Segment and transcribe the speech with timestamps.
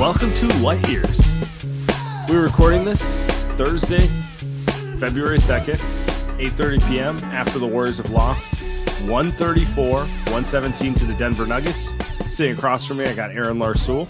[0.00, 1.34] Welcome to Light Years.
[2.26, 3.16] We're recording this
[3.58, 4.06] Thursday,
[4.96, 5.76] February 2nd,
[6.38, 7.18] 8:30 p.m.
[7.24, 8.62] after the Warriors have lost
[9.02, 11.92] 134, 117 to the Denver Nuggets.
[12.34, 14.08] Sitting across from me, I got Aaron Larsoul.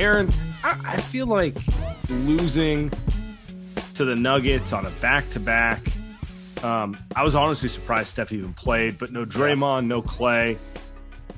[0.00, 0.32] Aaron,
[0.64, 1.58] I, I feel like
[2.10, 2.90] losing
[3.94, 5.80] to the Nuggets on a back-to-back.
[6.64, 10.58] Um, I was honestly surprised Steph even played, but no Draymond, no Klay.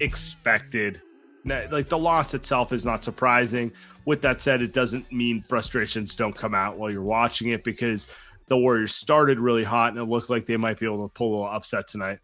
[0.00, 1.02] Expected
[1.46, 3.72] like the loss itself is not surprising.
[4.04, 8.08] With that said, it doesn't mean frustrations don't come out while you're watching it because
[8.48, 11.30] the Warriors started really hot and it looked like they might be able to pull
[11.30, 12.20] a little upset tonight.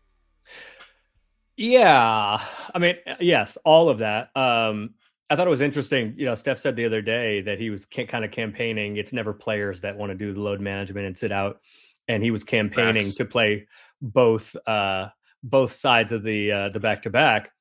[1.56, 2.40] Yeah.
[2.74, 4.30] I mean, yes, all of that.
[4.36, 4.94] Um,
[5.30, 6.14] I thought it was interesting.
[6.16, 8.96] You know, Steph said the other day that he was kind of campaigning.
[8.96, 11.60] It's never players that want to do the load management and sit out.
[12.08, 13.66] And he was campaigning to play
[14.00, 15.08] both uh
[15.44, 17.52] both sides of the uh the back to back.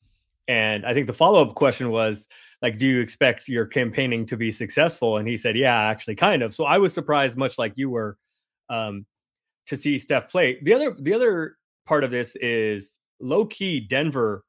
[0.47, 2.28] And I think the follow up question was
[2.62, 5.18] like, do you expect your campaigning to be successful?
[5.18, 6.53] And he said, yeah, actually, kind of.
[6.53, 8.18] So I was surprised, much like you were,
[8.69, 9.06] um,
[9.68, 10.59] to see Steph play.
[10.62, 13.79] The other the other part of this is low key.
[13.79, 14.44] Denver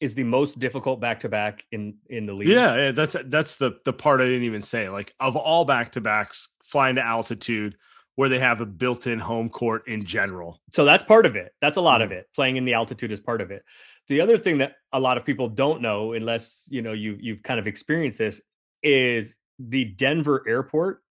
[0.00, 2.48] is the most difficult back to back in in the league.
[2.48, 4.88] Yeah, that's that's the the part I didn't even say.
[4.88, 7.76] Like of all back to backs, flying to altitude
[8.16, 10.60] where they have a built-in home court in general.
[10.70, 11.52] So that's part of it.
[11.60, 12.12] That's a lot mm-hmm.
[12.12, 12.26] of it.
[12.34, 13.64] Playing in the altitude is part of it.
[14.08, 17.42] The other thing that a lot of people don't know, unless you know you you've
[17.42, 18.40] kind of experienced this,
[18.82, 21.02] is the Denver airport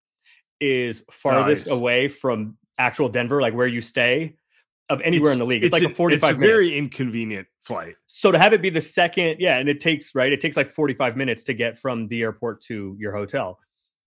[0.59, 1.76] is farthest nice.
[1.76, 4.36] away from actual Denver, like where you stay,
[4.90, 5.64] of anywhere it's, in the league.
[5.64, 7.96] It's, it's like a, 45 it's a very inconvenient flight.
[8.08, 10.70] So to have it be the second, yeah, and it takes right, it takes like
[10.70, 13.59] 45 minutes to get from the airport to your hotel.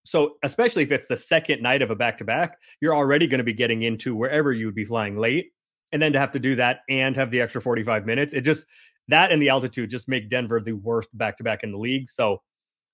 [0.05, 3.39] So especially if it's the second night of a back to back, you're already going
[3.39, 5.51] to be getting into wherever you would be flying late
[5.93, 8.67] and then to have to do that and have the extra 45 minutes, it just
[9.09, 12.09] that and the altitude just make Denver the worst back to back in the league.
[12.11, 12.43] So,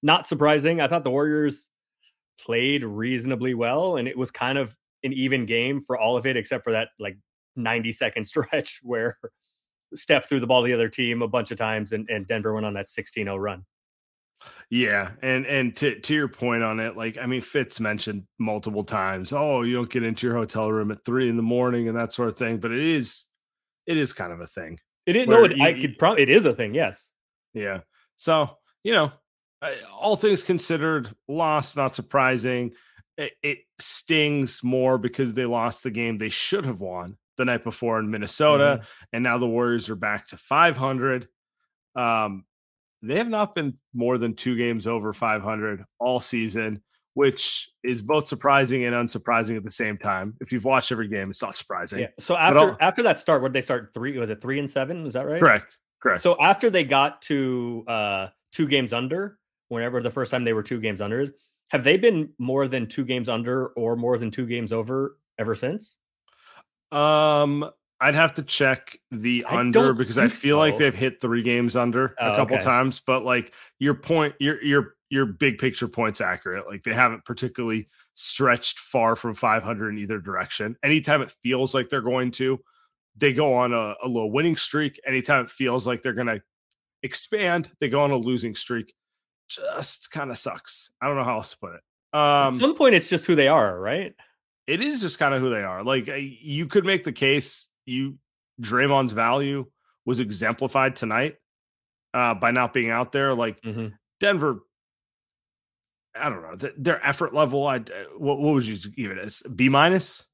[0.03, 0.81] not surprising.
[0.81, 1.71] I thought the Warriors
[2.41, 6.37] played reasonably well, and it was kind of an even game for all of it,
[6.37, 7.17] except for that like
[7.57, 9.17] 90 second stretch where
[9.95, 12.55] Steph threw the ball to the other team a bunch of times and, and Denver
[12.55, 13.65] went on that 16 0 run.
[14.71, 18.85] Yeah, and and to to your point on it, like I mean, Fitz mentioned multiple
[18.85, 21.97] times, oh, you don't get into your hotel room at three in the morning and
[21.99, 23.27] that sort of thing, but it is,
[23.87, 24.79] it is kind of a thing.
[25.05, 25.57] It didn't know it.
[25.57, 26.23] You, I could probably.
[26.23, 26.75] It is a thing.
[26.75, 27.07] Yes.
[27.53, 27.81] Yeah.
[28.17, 29.13] So you know,
[29.95, 32.73] all things considered, loss not surprising.
[33.19, 37.63] It, it stings more because they lost the game they should have won the night
[37.63, 39.05] before in Minnesota, mm-hmm.
[39.13, 41.29] and now the Warriors are back to 500.
[41.95, 42.45] Um,
[43.03, 46.83] they have not been more than two games over 500 all season,
[47.15, 50.35] which is both surprising and unsurprising at the same time.
[50.41, 52.01] If you've watched every game, it's not surprising.
[52.01, 52.09] Yeah.
[52.19, 54.17] So after after that start, what they start three?
[54.19, 55.03] Was it three and seven?
[55.03, 55.41] Was that right?
[55.41, 55.79] Correct.
[56.01, 56.23] Correct.
[56.23, 59.39] So after they got to uh two games under,
[59.69, 61.27] whenever the first time they were two games under,
[61.71, 65.55] have they been more than two games under or more than two games over ever
[65.55, 65.99] since?
[66.93, 67.69] Um,
[68.03, 70.59] I'd have to check the I under because I feel so.
[70.59, 72.65] like they've hit three games under oh, a couple okay.
[72.65, 73.01] times.
[73.01, 76.67] But like your point, your your your big picture point's accurate.
[76.67, 80.77] Like they haven't particularly stretched far from 500 in either direction.
[80.83, 82.59] Anytime it feels like they're going to,
[83.17, 84.99] they go on a, a little winning streak.
[85.07, 86.43] Anytime it feels like they're going to
[87.05, 88.93] expand, they go on a losing streak.
[89.49, 90.91] Just kind of sucks.
[91.01, 91.83] I don't know how else to put it.
[92.15, 94.15] Um, At some point, it's just who they are, right?
[94.67, 95.83] it is just kind of who they are.
[95.83, 98.19] Like you could make the case you
[98.61, 99.67] Draymond's value
[100.05, 101.37] was exemplified tonight
[102.15, 103.35] uh, by not being out there.
[103.35, 103.89] Like mm-hmm.
[104.21, 104.61] Denver,
[106.15, 107.67] I don't know their effort level.
[107.67, 107.79] I
[108.17, 110.27] what, what would you give it as B minus?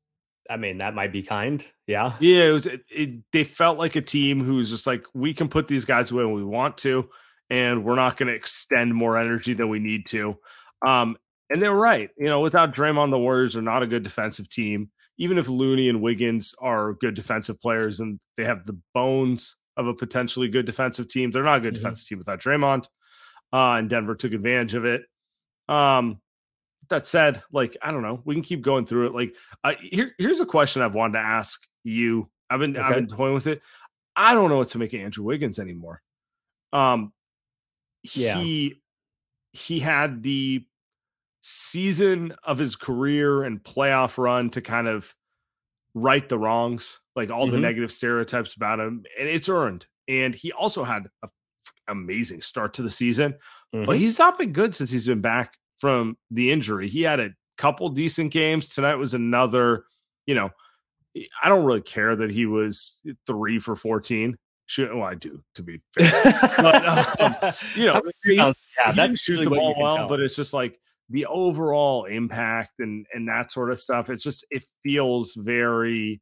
[0.51, 1.65] I mean, that might be kind.
[1.87, 2.15] Yeah.
[2.21, 2.45] Yeah.
[2.45, 5.69] It was, it, it, they felt like a team who's just like, we can put
[5.69, 7.11] these guys away when we want to,
[7.51, 10.39] and we're not going to extend more energy than we need to.
[10.87, 11.19] Um,
[11.51, 12.09] and they're right.
[12.17, 14.91] You know, without Draymond, the Warriors are not a good defensive team.
[15.19, 19.87] Even if Looney and Wiggins are good defensive players and they have the bones of
[19.87, 21.83] a potentially good defensive team, they're not a good mm-hmm.
[21.83, 22.87] defensive team without Draymond.
[23.53, 25.03] Uh, and Denver took advantage of it.
[25.69, 26.21] Um,
[26.89, 29.15] that said, like I don't know, we can keep going through it.
[29.15, 32.29] Like uh, here, here's a question I've wanted to ask you.
[32.51, 32.85] I've been okay.
[32.85, 33.61] I've been toying with it.
[34.17, 36.03] I don't know what to make of Andrew Wiggins anymore.
[36.73, 37.13] Um,
[38.15, 38.39] yeah.
[38.39, 38.81] he
[39.53, 40.65] he had the
[41.41, 45.15] season of his career and playoff run to kind of
[45.95, 47.57] right the wrongs, like all mm-hmm.
[47.57, 49.87] the negative stereotypes about him, and it's earned.
[50.09, 51.29] And he also had an
[51.89, 53.35] amazing start to the season,
[53.75, 53.85] mm-hmm.
[53.85, 56.89] but he's not been good since he's been back from the injury.
[56.89, 58.69] He had a couple decent games.
[58.69, 59.85] Tonight was another,
[60.27, 60.51] you know,
[61.43, 64.37] I don't really care that he was three for 14.
[64.67, 66.11] Shoot, well, I do to be fair,
[66.59, 68.53] but, um, you know, he, yeah,
[68.87, 70.09] he that's shoot the ball well, tell.
[70.09, 70.79] but it's just like
[71.11, 74.11] the overall impact and and that sort of stuff.
[74.11, 76.21] It's just it feels very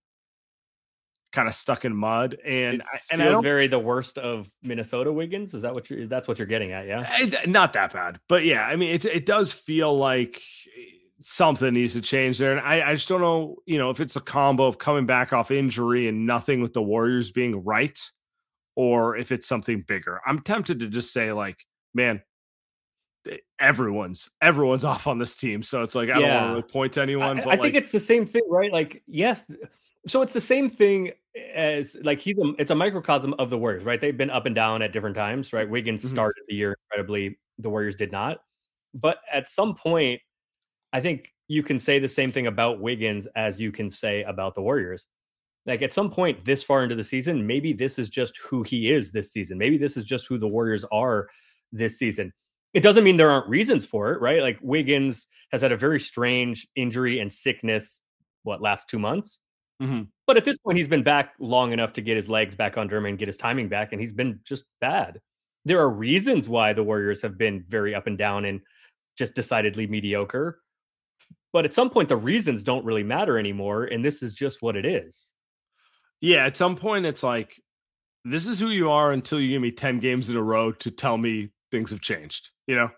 [1.33, 5.55] kind of stuck in mud and it and feels very the worst of Minnesota Wiggins.
[5.55, 6.07] Is that what you're?
[6.07, 6.87] That's what you're getting at?
[6.87, 10.37] Yeah, eh, it, not that bad, but yeah, I mean, it it does feel like
[10.77, 10.83] eh,
[11.21, 14.17] something needs to change there, and I I just don't know, you know, if it's
[14.17, 17.99] a combo of coming back off injury and nothing with the Warriors being right,
[18.77, 20.21] or if it's something bigger.
[20.27, 21.59] I'm tempted to just say like,
[21.93, 22.23] man,
[23.59, 25.63] everyone's everyone's off on this team.
[25.63, 26.27] So it's like I yeah.
[26.27, 27.41] don't want to really point to anyone.
[27.41, 28.73] I, I like, think it's the same thing, right?
[28.73, 29.45] Like, yes,
[30.07, 31.13] so it's the same thing
[31.55, 34.01] as like he's a it's a microcosm of the Warriors, right?
[34.01, 35.69] They've been up and down at different times, right?
[35.69, 36.15] Wiggins mm-hmm.
[36.15, 38.39] started the year incredibly, the Warriors did not.
[38.95, 40.21] But at some point,
[40.93, 44.55] I think you can say the same thing about Wiggins as you can say about
[44.55, 45.07] the Warriors.
[45.67, 48.91] Like at some point this far into the season, maybe this is just who he
[48.91, 49.59] is this season.
[49.59, 51.29] Maybe this is just who the Warriors are
[51.73, 52.33] this season.
[52.77, 54.43] It doesn't mean there aren't reasons for it, right?
[54.43, 58.01] Like Wiggins has had a very strange injury and sickness,
[58.43, 59.39] what, last two months?
[59.83, 60.03] Mm-hmm.
[60.27, 62.99] But at this point, he's been back long enough to get his legs back under
[62.99, 65.23] him and get his timing back, and he's been just bad.
[65.65, 68.61] There are reasons why the Warriors have been very up and down and
[69.17, 70.61] just decidedly mediocre.
[71.55, 74.77] But at some point, the reasons don't really matter anymore, and this is just what
[74.77, 75.33] it is.
[76.21, 77.59] Yeah, at some point, it's like
[78.27, 80.91] this is who you are until you give me 10 games in a row to
[80.91, 82.51] tell me things have changed.
[82.67, 82.91] You know,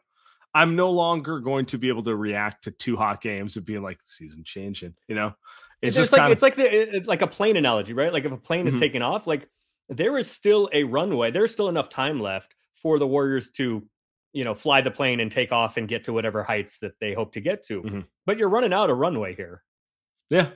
[0.54, 3.82] I'm no longer going to be able to react to two hot games of being
[3.82, 5.34] like season changing, you know?
[5.80, 6.32] It's, it's just like kinda...
[6.32, 8.12] it's like the it's like a plane analogy, right?
[8.12, 8.74] Like if a plane mm-hmm.
[8.74, 9.48] is taking off, like
[9.88, 11.30] there is still a runway.
[11.30, 13.86] There's still enough time left for the Warriors to,
[14.32, 17.12] you know, fly the plane and take off and get to whatever heights that they
[17.12, 17.82] hope to get to.
[17.82, 18.00] Mm-hmm.
[18.26, 19.62] But you're running out of runway here.
[20.30, 20.48] Yeah.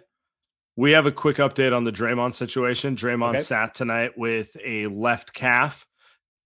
[0.74, 2.96] We have a quick update on the Draymond situation.
[2.96, 3.38] Draymond okay.
[3.40, 5.86] sat tonight with a left calf.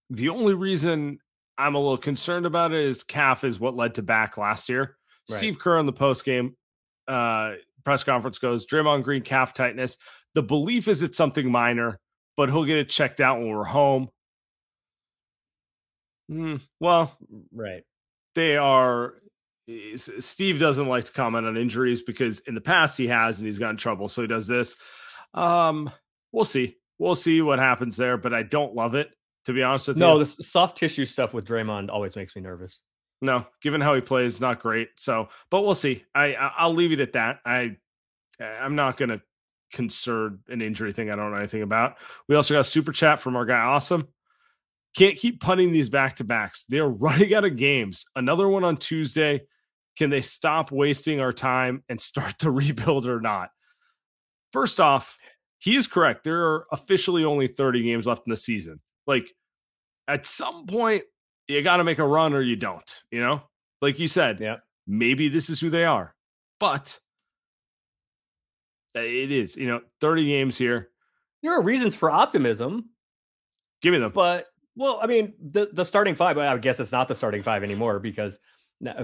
[0.09, 1.19] The only reason
[1.57, 4.97] I'm a little concerned about it is calf is what led to back last year.
[5.29, 5.37] Right.
[5.37, 6.55] Steve Kerr on the post game
[7.07, 9.97] uh, press conference goes, Draymond Green calf tightness.
[10.35, 11.99] The belief is it's something minor,
[12.35, 14.09] but he'll get it checked out when we're home.
[16.29, 17.17] Mm, well,
[17.53, 17.83] right.
[18.35, 19.15] They are.
[19.97, 23.59] Steve doesn't like to comment on injuries because in the past he has and he's
[23.59, 24.07] got in trouble.
[24.07, 24.75] So he does this.
[25.33, 25.89] Um,
[26.31, 26.77] we'll see.
[26.99, 29.09] We'll see what happens there, but I don't love it
[29.47, 30.19] to be honest with no, you.
[30.19, 32.81] No, the soft tissue stuff with Draymond always makes me nervous.
[33.21, 34.89] No, given how he plays, not great.
[34.97, 36.03] So, but we'll see.
[36.13, 37.39] I I'll leave it at that.
[37.45, 37.77] I
[38.41, 39.21] I'm not going to
[39.71, 41.95] concern an injury thing I don't know anything about.
[42.27, 44.09] We also got a super chat from our guy Awesome.
[44.97, 46.65] Can't keep punting these back to backs.
[46.67, 48.05] They're running out of games.
[48.17, 49.43] Another one on Tuesday.
[49.97, 53.49] Can they stop wasting our time and start the rebuild or not?
[54.51, 55.17] First off,
[55.57, 56.25] he is correct.
[56.25, 58.81] There are officially only 30 games left in the season.
[59.07, 59.33] Like
[60.07, 61.03] at some point,
[61.47, 63.41] you got to make a run or you don't, you know?
[63.81, 64.57] Like you said, yeah.
[64.85, 66.13] maybe this is who they are.
[66.59, 66.99] But
[68.95, 70.89] it is, you know, 30 games here.
[71.43, 72.89] There are reasons for optimism.
[73.81, 74.11] Give me them.
[74.13, 77.63] But well, I mean, the the starting five, I guess it's not the starting five
[77.63, 78.39] anymore because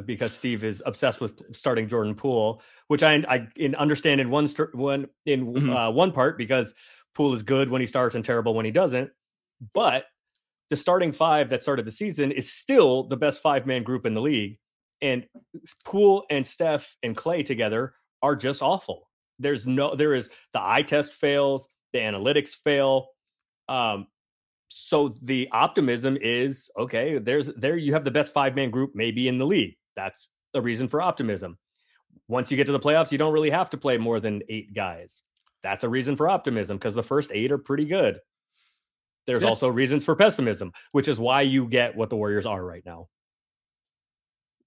[0.05, 4.47] because Steve is obsessed with starting Jordan Poole, which I I in understand in one
[4.73, 5.69] one in mm-hmm.
[5.69, 6.73] uh, one part because
[7.13, 9.11] Poole is good when he starts and terrible when he doesn't.
[9.73, 10.05] But
[10.69, 14.13] the starting five that started the season is still the best five man group in
[14.13, 14.57] the league.
[15.01, 15.25] And
[15.85, 19.09] Poole and Steph and Klay together are just awful.
[19.39, 23.09] There's no, there is the eye test fails, the analytics fail.
[23.67, 24.07] Um,
[24.69, 27.19] so the optimism is okay.
[27.19, 29.75] There's there you have the best five man group maybe in the league.
[29.95, 31.57] That's a reason for optimism.
[32.27, 34.73] Once you get to the playoffs, you don't really have to play more than eight
[34.73, 35.21] guys.
[35.61, 38.19] That's a reason for optimism because the first eight are pretty good.
[39.25, 39.49] There's yeah.
[39.49, 43.07] also reasons for pessimism, which is why you get what the Warriors are right now,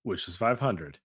[0.02, 0.98] which is 500.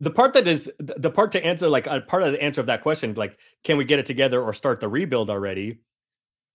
[0.00, 2.66] The part that is the part to answer, like a part of the answer of
[2.66, 5.80] that question, like, can we get it together or start the rebuild already?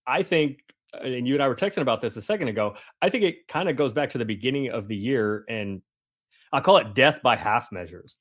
[0.05, 0.59] I think,
[0.93, 2.75] uh, and you and I were texting about this a second ago.
[3.01, 5.81] I think it kind of goes back to the beginning of the year, and
[6.51, 8.17] I call it death by half measures.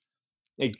[0.58, 0.76] Like,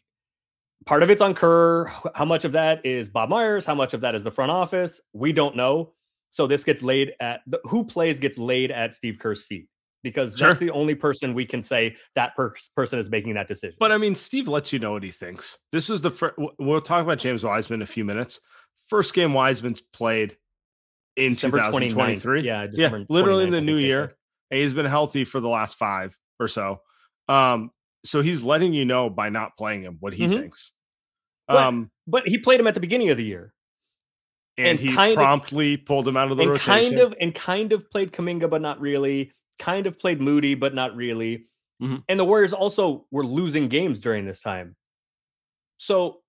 [0.85, 1.87] part of it's on Kerr.
[2.14, 3.64] How much of that is Bob Myers?
[3.64, 5.00] How much of that is the front office?
[5.12, 5.92] We don't know.
[6.30, 9.68] So this gets laid at the, who plays gets laid at Steve Kerr's feet
[10.02, 10.49] because sure.
[10.49, 13.76] that's the only person we can say that per- person is making that decision.
[13.80, 15.59] But I mean, Steve lets you know what he thinks.
[15.73, 16.35] This is the first.
[16.59, 18.40] We'll talk about James Wiseman in a few minutes.
[18.88, 20.37] First game Wiseman's played
[21.16, 22.42] in December 2023.
[22.42, 24.14] Yeah, December yeah, literally in the new year.
[24.50, 26.83] He's been healthy for the last five or so.
[27.28, 27.71] Um,
[28.04, 30.35] so he's letting you know by not playing him what he mm-hmm.
[30.35, 30.73] thinks.
[31.49, 33.52] Um, but, but he played him at the beginning of the year
[34.59, 36.91] and, and he promptly of, pulled him out of the and rotation.
[36.91, 39.33] Kind of and kind of played Kuminga, but not really.
[39.59, 41.47] Kind of played Moody, but not really.
[41.83, 41.97] Mm-hmm.
[42.09, 44.77] And the Warriors also were losing games during this time.
[45.79, 46.21] So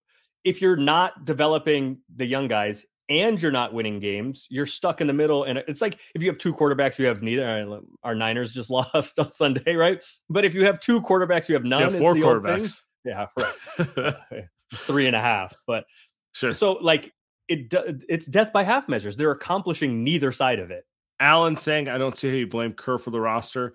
[0.43, 5.07] if you're not developing the young guys and you're not winning games, you're stuck in
[5.07, 5.45] the middle.
[5.45, 7.81] And it's like if you have two quarterbacks, you have neither.
[8.03, 10.03] Our Niners just lost on Sunday, right?
[10.29, 11.81] But if you have two quarterbacks, you have none.
[11.81, 12.81] You have four quarterbacks.
[13.05, 14.45] Yeah, right.
[14.73, 15.53] Three and a half.
[15.65, 15.85] But
[16.33, 16.51] sure.
[16.51, 17.13] So like
[17.47, 17.73] it
[18.09, 19.17] it's death by half measures.
[19.17, 20.85] They're accomplishing neither side of it.
[21.19, 23.73] Alan saying, I don't see how you blame Kerr for the roster.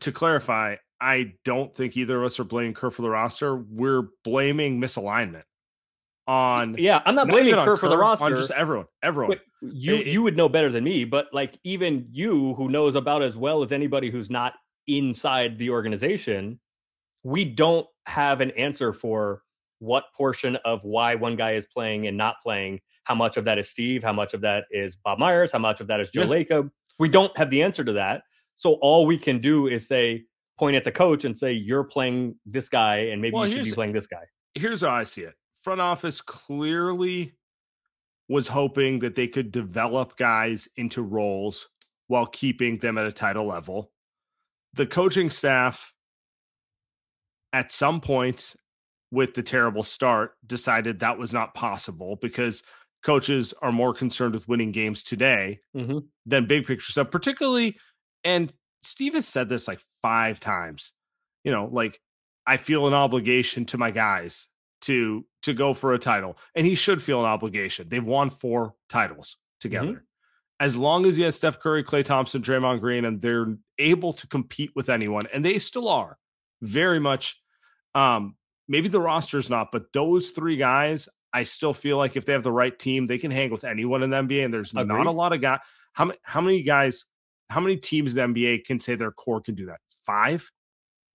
[0.00, 3.56] To clarify, I don't think either of us are blaming Kerr for the roster.
[3.56, 5.44] We're blaming misalignment
[6.26, 6.76] on.
[6.78, 8.24] Yeah, I'm not blaming Kerr, Kerr for the roster.
[8.24, 9.38] On just everyone, everyone.
[9.62, 13.22] You it, you would know better than me, but like even you, who knows about
[13.22, 14.54] as well as anybody who's not
[14.86, 16.60] inside the organization,
[17.24, 19.42] we don't have an answer for
[19.78, 23.58] what portion of why one guy is playing and not playing how much of that
[23.58, 24.02] is Steve?
[24.02, 25.52] How much of that is Bob Myers?
[25.52, 26.44] How much of that is Joe yeah.
[26.44, 26.70] Lacob?
[26.98, 28.22] We don't have the answer to that.
[28.56, 30.24] So all we can do is say,
[30.58, 33.64] point at the coach and say, you're playing this guy and maybe well, you should
[33.64, 34.24] be playing this guy.
[34.54, 37.32] Here's how I see it front office clearly
[38.28, 41.68] was hoping that they could develop guys into roles
[42.08, 43.92] while keeping them at a title level.
[44.74, 45.92] The coaching staff,
[47.52, 48.56] at some point
[49.10, 52.62] with the terrible start, decided that was not possible because
[53.06, 55.98] coaches are more concerned with winning games today mm-hmm.
[56.26, 57.76] than big picture stuff, particularly.
[58.24, 60.92] And Steve has said this like five times.
[61.44, 62.00] You know, like
[62.48, 64.48] I feel an obligation to my guys
[64.82, 67.88] to to go for a title, and he should feel an obligation.
[67.88, 69.86] They've won four titles together.
[69.86, 69.98] Mm-hmm.
[70.58, 74.26] As long as he has Steph Curry, Klay Thompson, Draymond Green, and they're able to
[74.26, 76.18] compete with anyone, and they still are
[76.60, 77.40] very much.
[77.94, 78.34] Um,
[78.66, 82.42] maybe the roster's not, but those three guys, I still feel like if they have
[82.42, 84.46] the right team, they can hang with anyone in the NBA.
[84.46, 84.88] And there's Agreed.
[84.88, 85.60] not a lot of guys.
[85.92, 86.18] How many?
[86.22, 87.04] How many guys?
[87.50, 89.80] How many teams in the NBA can say their core can do that?
[90.02, 90.50] Five.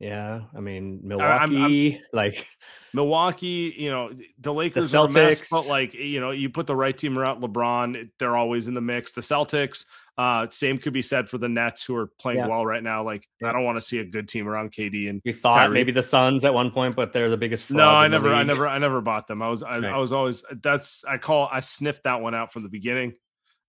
[0.02, 2.48] Yeah, I mean Milwaukee, I'm, I'm, like
[2.92, 3.72] Milwaukee.
[3.78, 6.98] You know the Lakers the Celtics, mess, but like you know you put the right
[6.98, 9.12] team around LeBron, they're always in the mix.
[9.12, 9.86] The Celtics,
[10.18, 12.48] uh, same could be said for the Nets, who are playing yeah.
[12.48, 13.04] well right now.
[13.04, 13.50] Like yeah.
[13.50, 15.76] I don't want to see a good team around KD and you thought Kyrie.
[15.76, 17.70] maybe the Suns at one point, but they're the biggest.
[17.70, 19.44] no, I never, I never, I never bought them.
[19.44, 19.94] I was, I, right.
[19.94, 23.14] I was always that's I call I sniffed that one out from the beginning.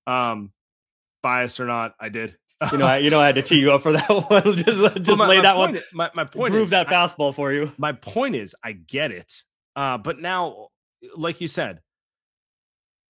[0.06, 0.50] Um,
[1.22, 2.38] biased or not, I did
[2.70, 4.42] you know, I, you know, I had to tee you up for that one.
[4.56, 5.80] just just my, lay my that one.
[5.92, 7.72] my, my point prove is, that fastball for you.
[7.78, 9.42] My point is, I get it,
[9.76, 10.68] uh, but now,
[11.16, 11.80] like you said,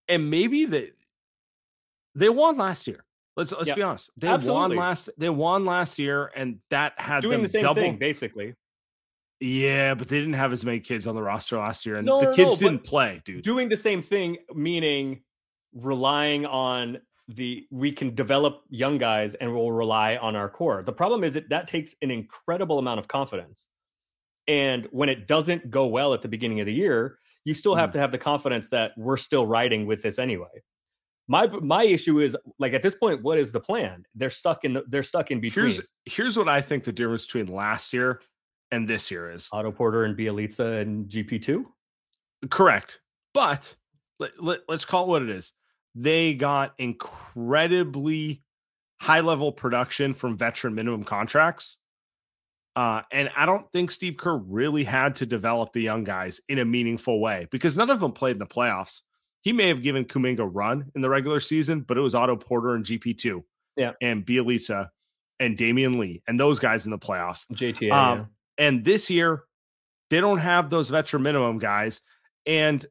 [0.08, 0.94] and maybe that
[2.14, 3.04] they won last year.
[3.36, 4.10] Let's let's be honest.
[4.16, 4.60] They Absolutely.
[4.60, 5.10] won last.
[5.16, 8.54] They won last year, and that had doing the same double, thing basically.
[9.40, 12.20] Yeah, but they didn't have as many kids on the roster last year, and no,
[12.20, 13.42] the no, kids no, didn't play, dude.
[13.42, 15.22] Doing the same thing, meaning
[15.74, 20.82] relying on the we can develop young guys and we'll rely on our core.
[20.82, 23.68] The problem is that that takes an incredible amount of confidence.
[24.48, 27.90] And when it doesn't go well at the beginning of the year, you still have
[27.90, 27.94] mm.
[27.94, 30.48] to have the confidence that we're still riding with this anyway.
[31.28, 34.04] My my issue is like at this point, what is the plan?
[34.14, 35.66] They're stuck in the, they're stuck in between.
[35.66, 38.20] Here's here's what I think the difference between last year
[38.72, 41.68] and this year is Otto Porter and Bjelica and GP two.
[42.50, 43.00] Correct,
[43.32, 43.76] but
[44.18, 45.52] let, let, let's call it what it is
[45.94, 48.42] they got incredibly
[49.00, 51.78] high level production from veteran minimum contracts.
[52.74, 56.58] Uh, and I don't think Steve Kerr really had to develop the young guys in
[56.58, 59.02] a meaningful way because none of them played in the playoffs.
[59.42, 62.36] He may have given Kuminga a run in the regular season, but it was Otto
[62.36, 63.42] Porter and GP2.
[63.76, 63.92] Yeah.
[64.00, 64.88] And Bjelica
[65.40, 67.46] and Damion Lee and those guys in the playoffs.
[67.52, 67.92] JTA.
[67.92, 68.24] Um, yeah.
[68.66, 69.44] And this year,
[70.10, 72.00] they don't have those veteran minimum guys.
[72.46, 72.84] And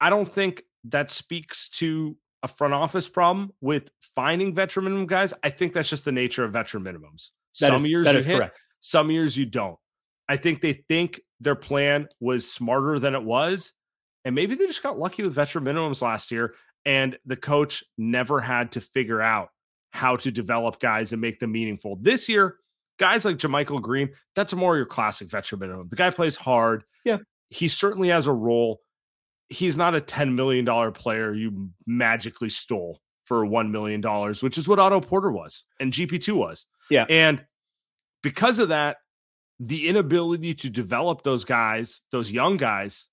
[0.00, 5.34] I don't think that speaks to a front office problem with finding veteran minimum guys.
[5.42, 7.30] I think that's just the nature of veteran minimums.
[7.60, 8.60] That Some is- years you is hit, correct.
[8.80, 9.76] some years you don't.
[10.28, 13.72] I think they think their plan was smarter than it was.
[14.24, 16.54] And maybe they just got lucky with veteran minimums last year.
[16.86, 19.48] And the coach never had to figure out
[19.90, 21.96] how to develop guys and make them meaningful.
[22.00, 22.56] This year,
[22.98, 25.88] guys like JaMychal Green, that's more your classic veteran minimum.
[25.88, 26.84] The guy plays hard.
[27.04, 27.18] Yeah.
[27.50, 28.80] He certainly has a role.
[29.48, 34.02] He's not a $10 million player you magically stole for $1 million,
[34.42, 36.66] which is what Otto Porter was and GP2 was.
[36.90, 37.06] Yeah.
[37.08, 37.44] And
[38.22, 38.98] because of that,
[39.60, 43.08] the inability to develop those guys, those young guys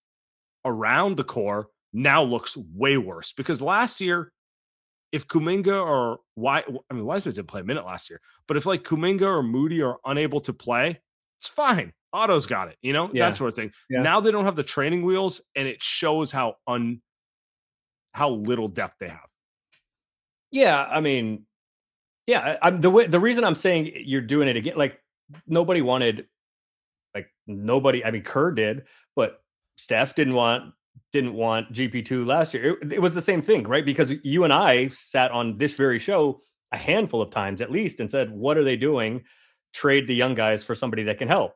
[0.66, 4.32] around the core now looks way worse because last year,
[5.12, 8.66] if Kuminga or why I mean Wiseman didn't play a minute last year, but if
[8.66, 11.00] like Kuminga or Moody are unable to play,
[11.38, 11.92] it's fine.
[12.13, 13.30] Otto's got it, you know, Yeah.
[13.30, 13.72] that sort of thing.
[13.89, 14.01] Yeah.
[14.01, 17.01] Now they don't have the training wheels, and it shows how un
[18.13, 19.27] how little depth they have.
[20.51, 21.46] Yeah, I mean,
[22.27, 25.00] yeah, I'm the way the reason I'm saying you're doing it again, like
[25.48, 26.27] nobody wanted,
[27.15, 28.03] like nobody.
[28.03, 28.84] I mean, Kerr did,
[29.15, 29.41] but
[29.77, 30.74] Steph didn't want
[31.13, 32.77] didn't want GP two last year.
[32.82, 33.86] It, it was the same thing, right?
[33.86, 36.41] Because you and I sat on this very show
[36.74, 39.24] a handful of times at least and said, "What are they doing?
[39.74, 41.53] Trade the young guys for somebody that can help."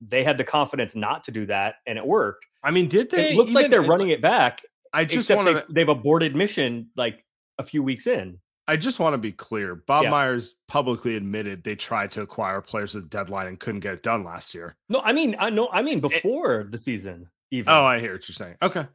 [0.00, 2.46] They had the confidence not to do that, and it worked.
[2.62, 3.30] I mean, did they?
[3.32, 4.62] it looks like they're running it back.
[4.92, 5.54] I just want to.
[5.54, 7.24] they've, they've aborted mission like
[7.58, 8.38] a few weeks in.
[8.66, 9.74] I just want to be clear.
[9.74, 10.10] Bob Yeah.
[10.10, 14.02] Myers publicly admitted they tried to acquire players at the deadline and couldn't get it
[14.04, 14.76] done last year.
[14.88, 17.68] No, I mean, I know, I mean before the season, even.
[17.68, 18.56] Oh, I hear what you're saying.
[18.62, 18.86] Okay.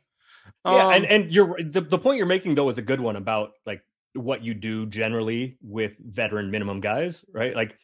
[0.65, 3.17] yeah, and Um, and you're the, the point you're making though is a good one
[3.17, 3.81] about like
[4.13, 7.53] what you do generally with veteran minimum guys, right?
[7.53, 7.77] Like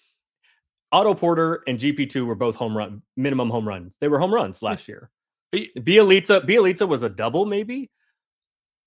[0.91, 3.95] Otto Porter and GP2 were both home run minimum home runs.
[4.01, 5.09] They were home runs last year.
[5.53, 7.89] Bjelica, Bjelica was a double, maybe.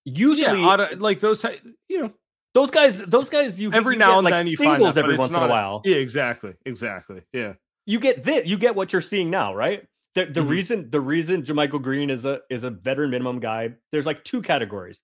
[0.05, 1.45] Usually, yeah, auto, like those,
[1.89, 2.13] you know,
[2.53, 4.95] those guys, those guys, you every you now get, and like, then you singles find
[4.95, 5.81] that, every once in a while.
[5.85, 7.23] Yeah, exactly, exactly.
[7.33, 7.55] Yeah,
[7.87, 10.49] you get this you get what you're seeing now right the, the Mhm.
[10.49, 14.41] reason the reason JaMychal Green is a is a veteran minimum guy there's like two
[14.41, 15.03] categories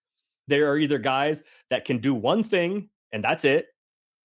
[0.48, 3.66] there are either guys that can do one thing and that's it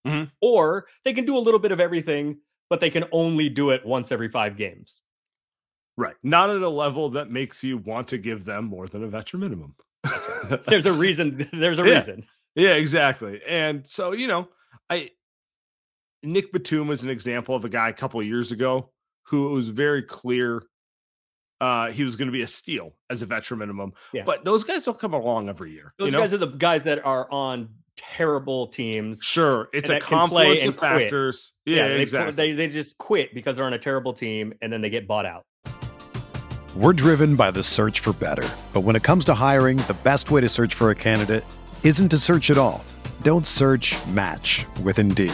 [0.08, 0.30] Mhm.
[0.42, 2.38] or they can do a little bit of everything
[2.70, 5.02] but they can only do it once every five games
[5.98, 6.16] right.
[6.24, 9.42] Not at a level that makes you want to give them more than a veteran
[9.42, 9.76] minimum.
[10.68, 12.00] there's a reason there's a Yeah.
[12.00, 12.26] reason
[12.56, 13.42] Yeah, exactly.
[13.48, 14.50] And so, you know,
[14.90, 15.12] I
[16.24, 18.92] Nick Batum is an example of a guy a couple of years ago
[19.28, 20.64] who it was very clear
[21.66, 23.94] uh he was going to be a steal as a veteran minimum.
[24.14, 24.24] Yeah.
[24.26, 25.94] But those guys don't come along every year.
[25.98, 26.20] those you know?
[26.20, 30.46] guys are the guys that are on terrible teams sure, it's a that can play
[30.46, 30.92] confluence and of quit.
[31.04, 31.54] factors.
[31.66, 32.36] Yeah, they, exactly.
[32.36, 35.26] they they just quit because they're on a terrible team and then they get bought
[35.26, 35.44] out
[36.76, 38.48] We're driven by the search for better.
[38.74, 41.46] But when it comes to hiring, the best way to search for a candidate
[41.84, 42.84] isn't to search at all.
[43.22, 45.34] Don't search match with Indeed.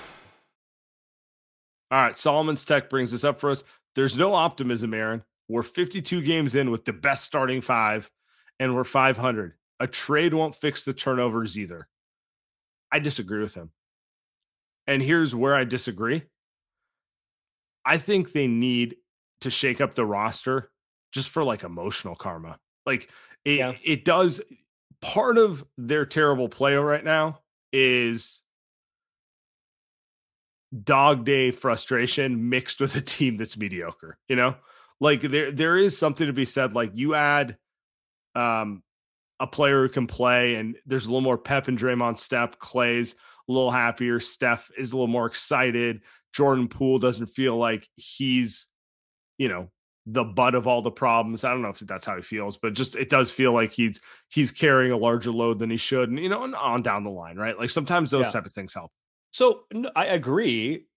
[1.91, 3.63] All right, Solomon's Tech brings this up for us.
[3.95, 5.23] There's no optimism, Aaron.
[5.49, 8.09] We're 52 games in with the best starting five,
[8.59, 9.53] and we're 500.
[9.81, 11.89] A trade won't fix the turnovers either.
[12.91, 13.71] I disagree with him.
[14.87, 16.23] And here's where I disagree.
[17.85, 18.95] I think they need
[19.41, 20.71] to shake up the roster
[21.11, 22.57] just for like emotional karma.
[22.85, 23.09] Like
[23.43, 23.73] it, yeah.
[23.83, 24.39] it does
[25.01, 27.39] part of their terrible play right now
[27.73, 28.41] is
[30.83, 34.55] dog day frustration mixed with a team that's mediocre, you know?
[34.99, 37.57] Like there there is something to be said like you add
[38.35, 38.83] um
[39.39, 43.15] a player who can play and there's a little more pep in Draymond step, Klay's
[43.49, 46.01] a little happier, Steph is a little more excited,
[46.33, 48.67] Jordan Poole doesn't feel like he's
[49.39, 49.69] you know
[50.05, 51.43] the butt of all the problems.
[51.43, 53.99] I don't know if that's how he feels, but just it does feel like he's
[54.29, 57.11] he's carrying a larger load than he should, and you know, and on down the
[57.11, 57.57] line, right?
[57.57, 58.31] Like sometimes those yeah.
[58.31, 58.91] type of things help.
[59.31, 59.61] So
[59.95, 60.87] I agree,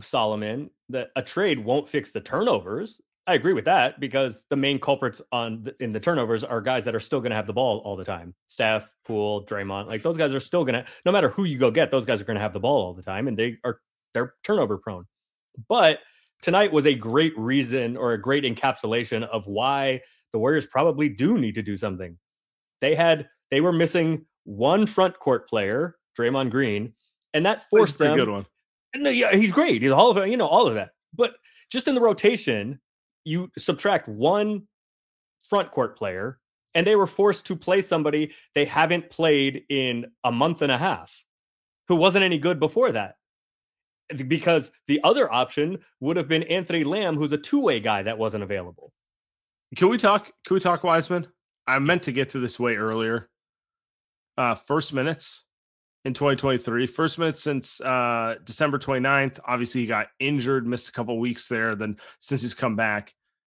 [0.00, 3.00] Solomon, that a trade won't fix the turnovers.
[3.26, 6.84] I agree with that because the main culprits on the, in the turnovers are guys
[6.84, 8.34] that are still going to have the ball all the time.
[8.46, 11.70] Steph, Poole, Draymond, like those guys are still going to, no matter who you go
[11.70, 13.80] get, those guys are going to have the ball all the time, and they are
[14.14, 15.04] they're turnover prone.
[15.68, 15.98] But
[16.40, 20.00] tonight was a great reason or a great encapsulation of why
[20.32, 22.16] the Warriors probably do need to do something.
[22.80, 26.94] They had they were missing one front court player, Draymond Green,
[27.36, 28.16] and that forced them.
[28.16, 28.46] Good one.
[28.94, 29.82] No, yeah, he's great.
[29.82, 30.90] He's all of you know, all of that.
[31.14, 31.34] But
[31.70, 32.80] just in the rotation,
[33.24, 34.66] you subtract one
[35.48, 36.38] front court player,
[36.74, 40.78] and they were forced to play somebody they haven't played in a month and a
[40.78, 41.14] half,
[41.88, 43.16] who wasn't any good before that.
[44.28, 48.44] Because the other option would have been Anthony Lamb, who's a two-way guy that wasn't
[48.44, 48.92] available.
[49.76, 50.30] Can we talk?
[50.46, 51.26] Can we talk Wiseman?
[51.66, 53.28] I meant to get to this way earlier.
[54.38, 55.44] Uh, first minutes
[56.06, 56.86] in 2023.
[56.86, 59.40] First minute since uh, December 29th.
[59.44, 61.74] Obviously, he got injured, missed a couple weeks there.
[61.74, 63.12] Then since he's come back,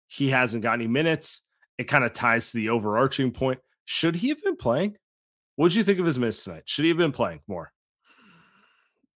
[0.07, 1.41] he hasn't got any minutes.
[1.77, 3.60] It kind of ties to the overarching point.
[3.83, 4.95] Should he have been playing?
[5.57, 6.63] What did you think of his minutes tonight?
[6.65, 7.73] Should he have been playing more?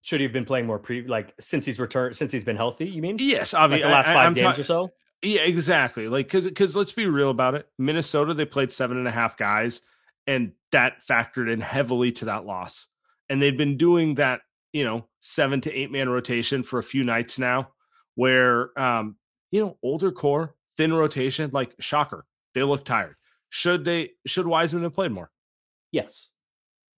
[0.02, 2.86] Should he have been playing more pre like since he's returned since he's been healthy?
[2.86, 3.16] You mean?
[3.18, 4.90] Yes, I mean like the last 5 I'm games ta- or so.
[5.22, 6.08] Yeah, exactly.
[6.08, 7.66] Like because because let's be real about it.
[7.78, 9.80] Minnesota they played seven and a half guys,
[10.26, 12.88] and that factored in heavily to that loss
[13.32, 14.42] and they'd been doing that
[14.74, 17.68] you know seven to eight man rotation for a few nights now
[18.14, 19.16] where um
[19.50, 23.16] you know older core thin rotation like shocker they look tired.
[23.48, 25.30] Should they should wiseman have played more?
[25.90, 26.28] Yes.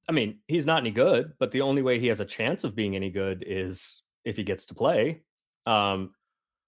[0.09, 2.75] I mean he's not any good but the only way he has a chance of
[2.75, 5.23] being any good is if he gets to play.
[5.66, 6.14] Um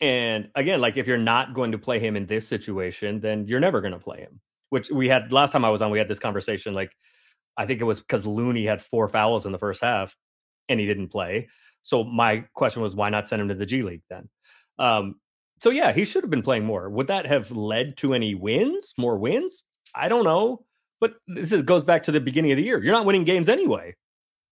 [0.01, 3.61] and again like if you're not going to play him in this situation then you're
[3.61, 6.07] never going to play him which we had last time i was on we had
[6.07, 6.93] this conversation like
[7.57, 10.15] I think it was because Looney had four fouls in the first half
[10.69, 11.49] and he didn't play.
[11.83, 14.29] So my question was, why not send him to the G League then?
[14.79, 15.17] Um,
[15.61, 16.91] so yeah, he should have been playing more.
[16.91, 19.63] Would that have led to any wins, more wins?
[19.95, 20.65] I don't know.
[21.01, 22.83] But this is, goes back to the beginning of the year.
[22.83, 23.95] You're not winning games anyway.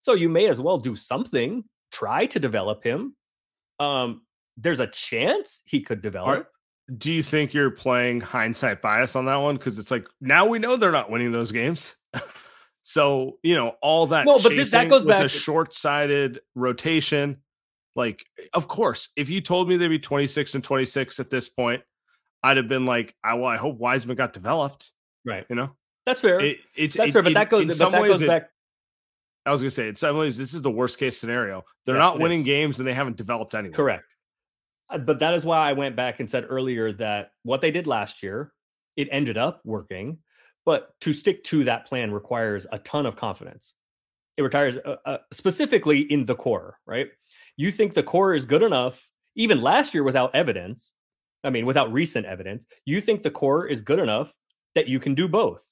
[0.03, 3.15] So you may as well do something, try to develop him.
[3.79, 4.21] Um,
[4.55, 6.47] there's a chance he could develop.
[6.97, 9.55] Do you think you're playing hindsight bias on that one?
[9.55, 11.95] Because it's like now we know they're not winning those games.
[12.87, 14.27] So you know all that.
[14.27, 17.37] No, but this, that goes back to short-sighted rotation.
[17.95, 21.81] Like, of course, if you told me they'd be 26 and 26 at this point,
[22.43, 24.91] I'd have been like, I well, I hope Wiseman got developed.
[25.25, 25.47] Right.
[25.49, 25.71] You know,
[26.05, 26.39] that's fair.
[26.39, 27.65] It, it's that's it, fair, but it, that goes.
[27.75, 28.51] But that goes back.
[29.47, 31.63] I was gonna say, in some ways, this is the worst case scenario.
[31.87, 32.45] They're yes, not winning is.
[32.45, 33.75] games and they haven't developed anyone.
[33.75, 34.15] Correct.
[34.91, 37.87] Uh, but that is why I went back and said earlier that what they did
[37.87, 38.53] last year,
[38.95, 40.19] it ended up working.
[40.65, 43.73] But to stick to that plan requires a ton of confidence.
[44.37, 47.07] It requires uh, uh, specifically in the core, right?
[47.57, 50.93] You think the core is good enough, even last year without evidence.
[51.43, 54.33] I mean, without recent evidence, you think the core is good enough
[54.73, 55.65] that you can do both.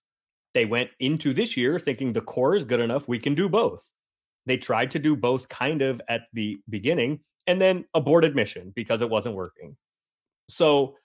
[0.54, 3.84] They went into this year thinking the core is good enough, we can do both.
[4.46, 9.02] They tried to do both kind of at the beginning and then aborted mission because
[9.02, 9.76] it wasn't working.
[10.50, 10.96] So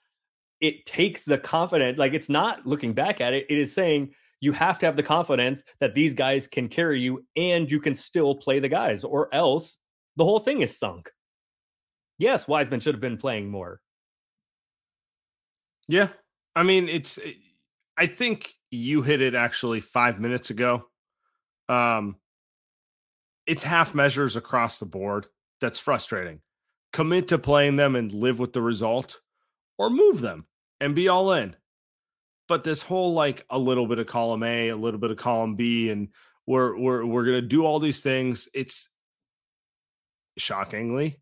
[0.61, 4.51] it takes the confidence like it's not looking back at it it is saying you
[4.51, 8.35] have to have the confidence that these guys can carry you and you can still
[8.35, 9.77] play the guys or else
[10.15, 11.09] the whole thing is sunk
[12.19, 13.79] Yes, Wiseman should have been playing more.
[15.87, 16.09] Yeah.
[16.55, 17.31] I mean, it's eh,
[17.97, 20.85] I think you hit it actually 5 minutes ago.
[21.67, 22.17] Um
[23.47, 25.25] it's half measures across the board.
[25.59, 26.41] That's frustrating.
[26.93, 29.21] Commit to playing them and live with the result
[29.79, 30.45] or move them
[30.79, 31.55] and be all in.
[32.47, 35.55] But this whole like a little bit of column A, a little bit of column
[35.55, 36.09] B and
[36.45, 38.47] we're we're we're going to do all these things.
[38.53, 38.89] It's
[40.37, 41.19] shockingly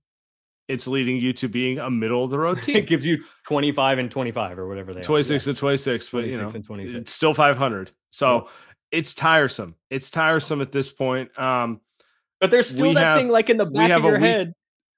[0.68, 2.76] it's leading you to being a middle of the road team.
[2.76, 5.50] it gives you 25 and 25 or whatever they 26 are.
[5.52, 6.94] and 26, but you know, and 26.
[6.96, 7.92] it's still 500.
[8.10, 8.50] So
[8.92, 9.76] it's tiresome.
[9.90, 11.38] It's tiresome at this point.
[11.40, 11.80] Um,
[12.42, 14.54] but there's still that have- thing like in the back of your week- head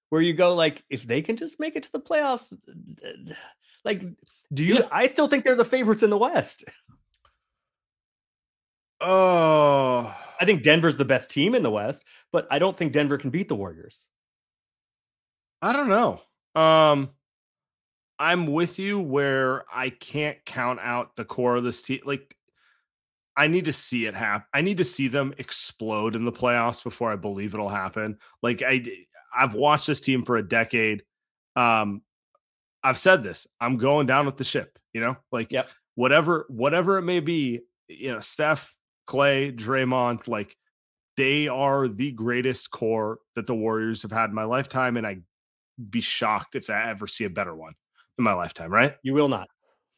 [0.10, 2.54] where you go like, if they can just make it to the playoffs,
[3.86, 4.04] like,
[4.54, 4.76] do you?
[4.76, 4.88] Yeah.
[4.92, 6.64] I still think they're the favorites in the West.
[9.02, 13.18] oh, I think Denver's the best team in the West, but I don't think Denver
[13.18, 14.08] can beat the Warriors.
[15.62, 16.22] I don't know.
[16.56, 17.10] Um,
[18.18, 22.00] I'm with you where I can't count out the core of this team.
[22.06, 22.36] Like,
[23.40, 24.46] I need to see it happen.
[24.54, 28.18] I need to see them explode in the playoffs before I believe it'll happen.
[28.44, 28.84] Like I,
[29.36, 31.04] I've watched this team for a decade.
[31.56, 32.02] Um,
[32.84, 33.48] I've said this.
[33.60, 34.80] I'm going down with the ship.
[34.94, 35.70] You know, like Yep.
[35.96, 37.62] whatever, whatever it may be.
[37.88, 38.76] You know, Steph,
[39.08, 40.56] Klay, Draymond, like
[41.18, 45.24] they are the greatest core that the Warriors have had in my lifetime, and I'd
[45.90, 47.74] be shocked if I ever see a better one
[48.18, 48.72] in my lifetime.
[48.72, 48.96] Right?
[49.04, 49.50] You will not.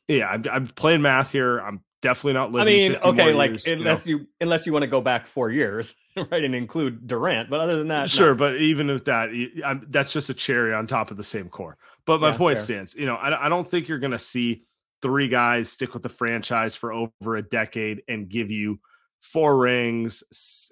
[0.08, 1.60] Yeah, I'm, I'm playing math here.
[1.60, 2.74] I'm definitely not living.
[2.74, 3.82] I mean, 50 more okay, like years, you know.
[3.82, 7.60] unless you unless you want to go back four years, right, and include Durant, but
[7.60, 8.08] other than that, no.
[8.08, 9.30] Sure, but even with that,
[9.66, 11.78] I'm, that's just a cherry on top of the same core.
[12.06, 12.66] But my Yeah, point fair.
[12.66, 12.96] stands.
[12.96, 14.64] You know, I, I don't think you're going to see
[15.02, 18.80] three guys stick with the franchise for over a decade and give you
[19.22, 20.24] four rings,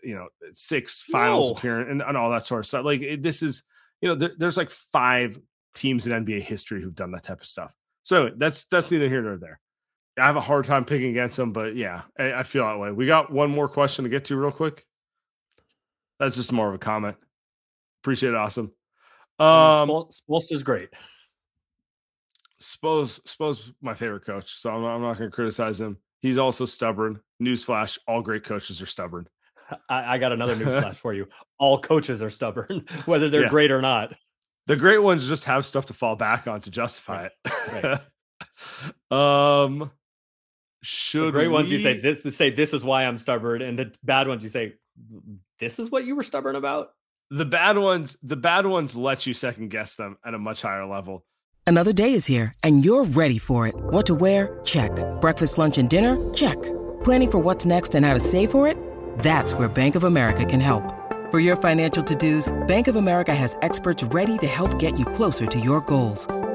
[0.04, 1.58] you know, six finals No.
[1.58, 2.86] appearance, and, and all that sort of stuff.
[2.86, 3.64] Like it, this is,
[4.02, 5.40] you know, there, there's like five
[5.76, 7.74] teams in NBA history who've done that type of stuff.
[8.04, 9.60] So that's that's neither here nor there.
[10.20, 12.92] I have a hard time picking against them, but yeah, I, I feel that way.
[12.92, 14.86] We got one more question to get to real quick.
[16.20, 17.18] That's just more of a comment.
[18.04, 18.72] Appreciate it, awesome.
[19.40, 20.90] Um, Spoelstra's great.
[22.60, 25.98] suppose suppose my favorite coach, so I'm not, I'm not going to criticize him.
[26.22, 27.20] He's also stubborn.
[27.42, 29.28] Newsflash: all great coaches are stubborn.
[29.88, 31.28] I, I got another newsflash for you.
[31.58, 33.50] All coaches are stubborn, whether they're Yeah.
[33.50, 34.14] great or not.
[34.68, 38.02] The great ones just have stuff to fall back on to justify it.
[39.12, 39.90] um,
[40.82, 43.78] The should great ones you say we- this say this is why I'm stubborn, and
[43.78, 44.74] the bad ones you say
[45.60, 46.92] this is what you were stubborn about.
[47.32, 50.86] the bad ones the bad ones let you second guess them at a much higher
[50.86, 51.26] level.
[51.68, 53.76] Another day is here, and you're ready for it.
[53.78, 54.60] What to wear?
[54.64, 54.92] Check.
[55.22, 56.18] Breakfast, lunch, and dinner?
[56.34, 56.60] Check.
[57.04, 58.76] Planning for what's next and how to save for it?
[59.20, 60.84] That's where Bank of America can help.
[61.30, 65.06] For your financial to dos, Bank of America has experts ready to help get you
[65.06, 66.26] closer to your goals.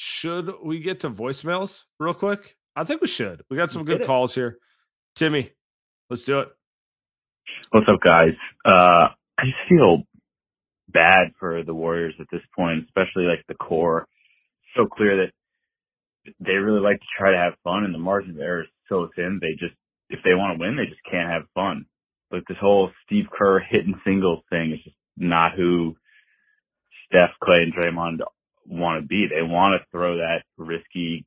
[0.00, 2.54] Should we get to voicemails real quick?
[2.76, 3.42] I think we should.
[3.50, 4.58] We got some good calls here.
[5.16, 5.50] Timmy,
[6.08, 6.48] let's do it.
[7.72, 8.36] What's up, guys?
[8.64, 10.04] Uh, I just feel
[10.88, 14.06] bad for the Warriors at this point, especially like the core.
[14.76, 18.38] So clear that they really like to try to have fun, and the margin of
[18.38, 19.40] error is so thin.
[19.42, 19.74] They just,
[20.10, 21.86] if they want to win, they just can't have fun.
[22.30, 25.96] Like this whole Steve Kerr hitting singles thing is just not who
[27.06, 28.20] Steph, Klay, and Draymond
[28.68, 29.26] want to be.
[29.28, 31.24] They want to throw that risky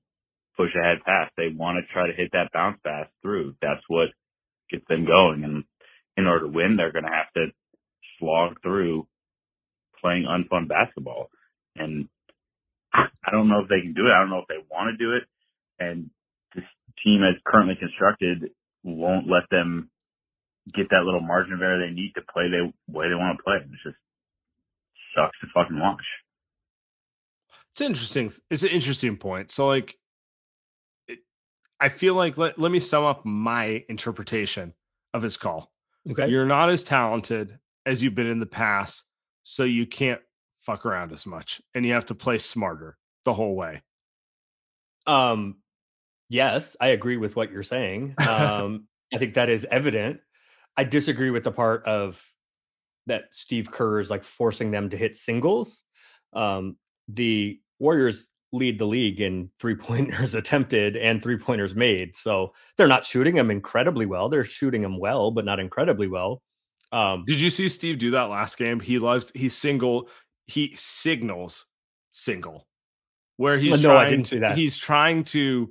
[0.58, 1.32] push ahead pass.
[1.38, 3.56] They want to try to hit that bounce pass through.
[3.62, 4.10] That's what
[4.70, 5.44] gets them going.
[5.44, 5.64] And
[6.18, 7.48] in order to win, they're going to have to
[8.20, 9.08] slog through
[10.02, 11.30] playing unfun basketball.
[11.76, 12.08] And
[12.94, 14.12] I don't know if they can do it.
[14.12, 15.24] I don't know if they want to do it.
[15.80, 16.10] And
[16.56, 16.66] this
[17.04, 18.52] team as currently constructed
[18.84, 19.90] won't let them
[20.76, 23.44] get that little margin of error they need to play the way they want to
[23.44, 23.56] play.
[23.58, 23.98] It just
[25.16, 26.04] sucks to fucking watch.
[27.72, 28.32] It's interesting.
[28.50, 29.52] It's an interesting point.
[29.52, 29.98] So, like,
[31.08, 31.20] it-
[31.80, 34.74] I feel like let, let me sum up my interpretation
[35.14, 35.72] of his call.
[36.10, 36.28] Okay.
[36.28, 39.06] You're not as talented as you've been in the past,
[39.44, 40.22] so you can't
[40.60, 43.82] fuck around as much and you have to play smarter the whole way.
[45.08, 45.58] Um,
[46.30, 48.16] yes, I agree with what you're saying.
[48.28, 50.22] Um, I think that is evident.
[50.78, 52.24] I disagree with the part of
[53.08, 55.84] that Steve Kerr is like forcing them to hit singles.
[56.34, 56.78] Um,
[57.14, 62.16] the Warriors lead the league in three pointers attempted and three pointers made.
[62.16, 64.30] So they're not shooting them incredibly well.
[64.30, 66.42] They're shooting them well, but not incredibly well.
[66.92, 68.80] Um, Did you see Steve do that last game?
[68.80, 70.10] He loves he single
[70.48, 71.66] he signals
[72.10, 72.68] single
[73.38, 75.70] where he's no, trying to, he's trying to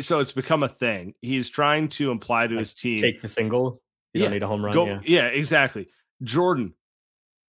[0.00, 1.14] so it's become a thing.
[1.20, 3.82] He's trying to imply to like his team take the single.
[4.14, 4.72] You yeah, don't need a home run.
[4.72, 5.00] Go, yeah.
[5.04, 5.88] yeah, exactly.
[6.22, 6.72] Jordan,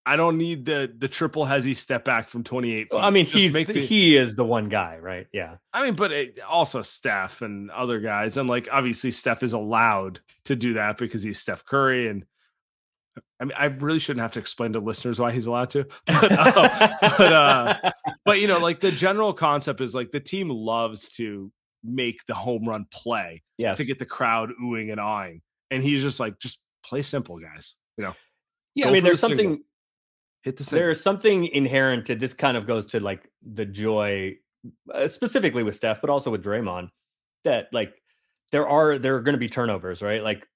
[0.06, 2.90] I don't need the the triple hezzy step back from 28.
[2.92, 5.26] Well, I mean, he's the, he is the one guy, right?
[5.34, 5.58] Yeah.
[5.74, 10.20] I mean, but it, also Steph and other guys, and like obviously Steph is allowed
[10.46, 12.24] to do that because he's Steph Curry, and
[13.40, 16.32] I mean, I really shouldn't have to explain to listeners why he's allowed to, but,
[16.32, 17.92] uh, but, uh,
[18.26, 21.52] but you know, like the general concept is like the team loves to
[21.84, 23.78] make the home run play, yes.
[23.78, 25.42] to get the crowd oohing and awing,
[25.72, 27.76] and he's just like, just play simple, guys.
[27.98, 28.14] You know,
[28.76, 28.90] yeah.
[28.90, 29.64] I mean, there's the something.
[30.46, 30.86] Hit the single.
[30.86, 32.36] There's something inherent to this.
[32.36, 34.36] Kind of goes to like the joy,
[34.94, 36.90] uh, specifically with Steph, but also with Draymond,
[37.46, 37.96] that like
[38.52, 40.22] there are there are going to be turnovers, right?
[40.24, 40.48] Like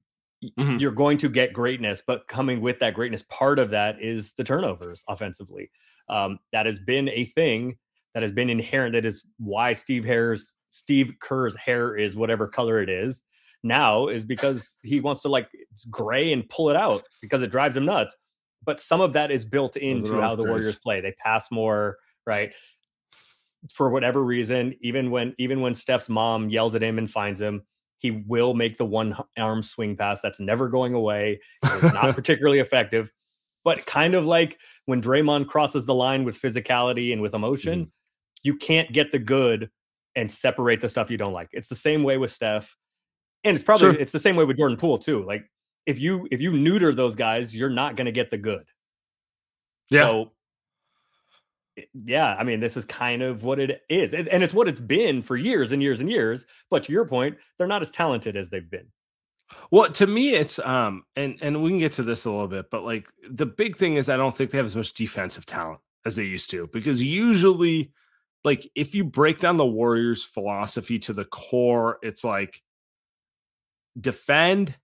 [0.43, 0.77] mm-hmm.
[0.77, 4.43] you're going to get greatness, but coming with that greatness, part of that is the
[4.43, 5.71] turnovers offensively.
[6.07, 7.75] Um, that has been a thing
[8.13, 8.93] that has been inherent.
[8.93, 13.23] That is why Steve Hair's Steve Kerr's hair is whatever color it is
[13.63, 17.51] now is because he wants to like it's gray and pull it out because it
[17.51, 18.15] drives him nuts.
[18.65, 21.01] But some of that is built into how the Warriors play.
[21.01, 22.51] They pass more, right?
[23.73, 27.63] For whatever reason, even when even when Steph's mom yells at him and finds him,
[27.99, 30.21] he will make the one arm swing pass.
[30.21, 31.39] That's never going away.
[31.63, 33.11] It's not particularly effective,
[33.63, 37.89] but kind of like when Draymond crosses the line with physicality and with emotion, mm-hmm.
[38.43, 39.69] you can't get the good
[40.15, 41.49] and separate the stuff you don't like.
[41.51, 42.75] It's the same way with Steph,
[43.43, 44.01] and it's probably sure.
[44.01, 45.23] it's the same way with Jordan Poole too.
[45.23, 45.43] Like
[45.89, 48.65] if you if you neuter those guys, you're not going to get the good.
[49.89, 50.03] Yeah.
[50.03, 50.31] So
[52.05, 54.13] yeah, I mean, this is kind of what it is.
[54.13, 56.45] And it's what it's been for years and years and years.
[56.69, 58.87] But to your point, they're not as talented as they've been.
[59.71, 62.69] Well, to me, it's um, and and we can get to this a little bit,
[62.69, 65.79] but like the big thing is I don't think they have as much defensive talent
[66.05, 67.91] as they used to because usually,
[68.43, 72.61] like if you break down the Warriors' philosophy to the core, it's like
[73.99, 74.77] defend,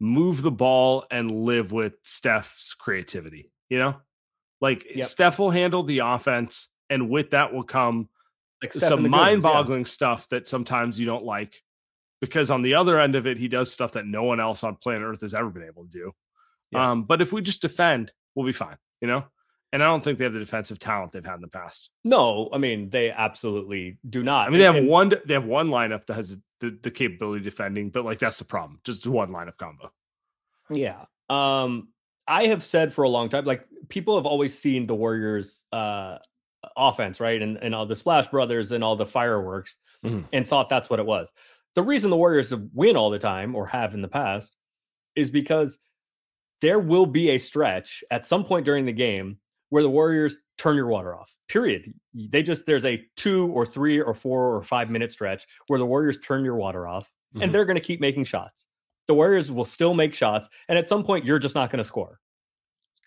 [0.00, 3.50] move the ball, and live with Steph's creativity.
[3.68, 3.96] You know,
[4.60, 5.04] like yep.
[5.04, 8.08] Steph will handle the offense, and with that will come
[8.62, 9.86] like some mind-boggling yeah.
[9.86, 11.62] stuff that sometimes you don't like,
[12.20, 14.74] because on the other end of it, he does stuff that no one else on
[14.76, 16.12] planet Earth has ever been able to do.
[16.72, 16.90] Yes.
[16.90, 19.24] Um, but if we just defend, we'll be fine, you know.
[19.72, 21.90] And I don't think they have the defensive talent they've had in the past.
[22.04, 24.46] No, I mean they absolutely do not.
[24.46, 25.12] I mean they have and, one.
[25.26, 28.44] They have one lineup that has the, the capability of defending, but like that's the
[28.44, 28.80] problem.
[28.84, 29.92] Just one lineup combo.
[30.70, 31.04] Yeah.
[31.28, 31.88] Um,
[32.26, 36.18] I have said for a long time, like people have always seen the Warriors uh
[36.76, 37.40] offense, right?
[37.40, 40.22] And and all the Splash Brothers and all the fireworks mm-hmm.
[40.32, 41.28] and thought that's what it was.
[41.74, 44.56] The reason the Warriors have win all the time or have in the past
[45.14, 45.78] is because
[46.60, 49.38] there will be a stretch at some point during the game
[49.70, 51.36] where the Warriors turn your water off.
[51.48, 51.92] Period.
[52.14, 55.86] They just there's a 2 or 3 or 4 or 5 minute stretch where the
[55.86, 57.42] Warriors turn your water off mm-hmm.
[57.42, 58.66] and they're going to keep making shots
[59.08, 60.48] the Warriors will still make shots.
[60.68, 62.20] And at some point, you're just not going to score.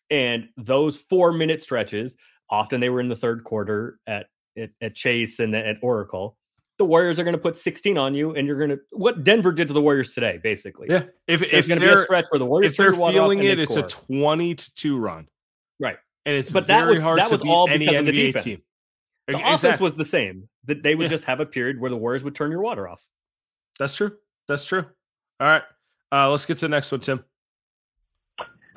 [0.09, 2.17] And those four minute stretches,
[2.49, 4.25] often they were in the third quarter at,
[4.57, 6.37] at, at Chase and at Oracle.
[6.79, 9.51] The Warriors are going to put 16 on you, and you're going to what Denver
[9.51, 10.87] did to the Warriors today, basically.
[10.89, 13.59] Yeah, if if going to be a stretch where the Warriors, if they're feeling it,
[13.59, 15.27] it's a 20 to two run,
[15.79, 15.97] right?
[16.25, 18.43] And it's but that was that was all because of the defense.
[18.43, 18.57] Team.
[19.27, 19.53] The exactly.
[19.53, 20.49] offense was the same.
[20.65, 21.09] That they would yeah.
[21.09, 23.07] just have a period where the Warriors would turn your water off.
[23.79, 24.11] That's true.
[24.47, 24.85] That's true.
[25.39, 25.63] All right.
[26.11, 27.23] Uh, let's get to the next one, Tim.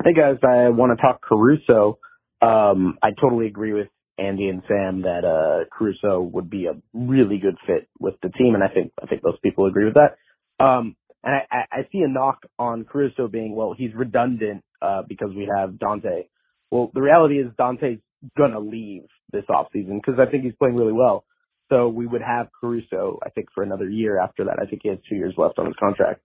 [0.03, 1.99] Hey guys, I want to talk Caruso.
[2.41, 7.37] Um, I totally agree with Andy and Sam that uh, Caruso would be a really
[7.37, 10.63] good fit with the team, and I think I think most people agree with that.
[10.63, 15.29] Um, and I, I see a knock on Caruso being well, he's redundant uh, because
[15.35, 16.27] we have Donte.
[16.75, 18.01] Well, the reality is Donte's
[18.37, 21.23] gonna leave this offseason because I think he's playing really well.
[21.69, 24.57] So we would have Caruso, I think, for another year after that.
[24.61, 26.19] I think he has two years left on his contract.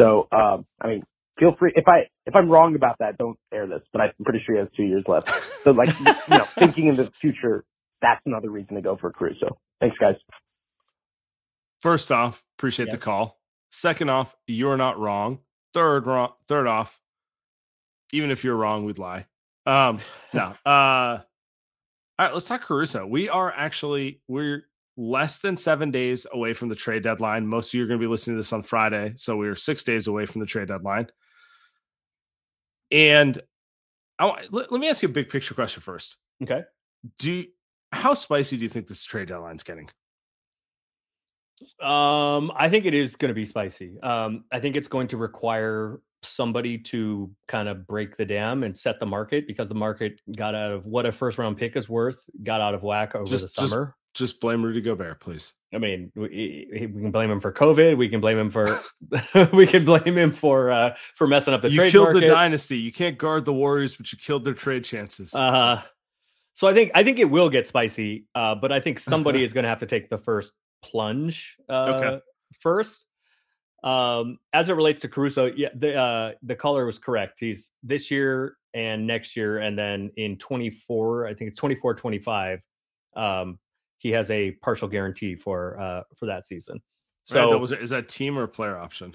[0.00, 1.02] So, um, I mean,
[1.38, 3.82] feel free if I if I'm wrong about that, don't air this.
[3.92, 5.28] But I'm pretty sure he has two years left.
[5.64, 7.64] So, like, you know, thinking in the future,
[8.00, 9.58] that's another reason to go for Caruso.
[9.80, 10.14] Thanks, guys.
[11.80, 12.94] First off, appreciate yes.
[12.98, 13.38] the call.
[13.68, 15.40] Second off, you're not wrong.
[15.74, 16.32] Third, wrong.
[16.48, 16.98] Third off,
[18.12, 19.26] even if you're wrong, we'd lie.
[19.70, 19.98] Um,
[20.34, 20.54] no.
[20.66, 21.20] Uh,
[22.18, 23.06] All right, let's talk Caruso.
[23.06, 24.64] We are actually we're
[24.96, 27.46] less than seven days away from the trade deadline.
[27.46, 29.54] Most of you are going to be listening to this on Friday, so we are
[29.54, 31.06] six days away from the trade deadline.
[32.90, 33.40] And
[34.18, 36.18] I, let, let me ask you a big picture question first.
[36.42, 36.62] Okay.
[37.18, 37.46] Do you,
[37.92, 39.88] how spicy do you think this trade deadline's getting?
[41.80, 44.00] Um, I think it is going to be spicy.
[44.00, 48.76] Um, I think it's going to require somebody to kind of break the dam and
[48.76, 51.88] set the market because the market got out of what a first round pick is
[51.88, 53.96] worth, got out of whack over just, the summer.
[54.14, 55.52] Just, just blame Rudy Gobert, please.
[55.72, 57.96] I mean, we, we, can blame him for COVID.
[57.96, 58.80] We can blame him for
[59.52, 62.20] we can blame him for uh for messing up the you trade killed market.
[62.20, 62.78] the dynasty.
[62.78, 65.34] You can't guard the Warriors, but you killed their trade chances.
[65.34, 65.82] Uh
[66.60, 68.26] so I think I think it will get spicy.
[68.34, 70.52] Uh, but I think somebody is going to have to take the first
[70.82, 72.20] plunge uh, Okay.
[72.60, 73.06] first.
[73.82, 77.40] Um, as it relates to Caruso, yeah, the uh, the caller was correct.
[77.40, 82.60] He's this year and next year, and then in 24, I think it's 24, 25.
[83.16, 83.58] Um,
[83.98, 86.74] he has a partial guarantee for uh for that season.
[86.74, 86.82] Right,
[87.22, 89.14] So that was, is that team or player option?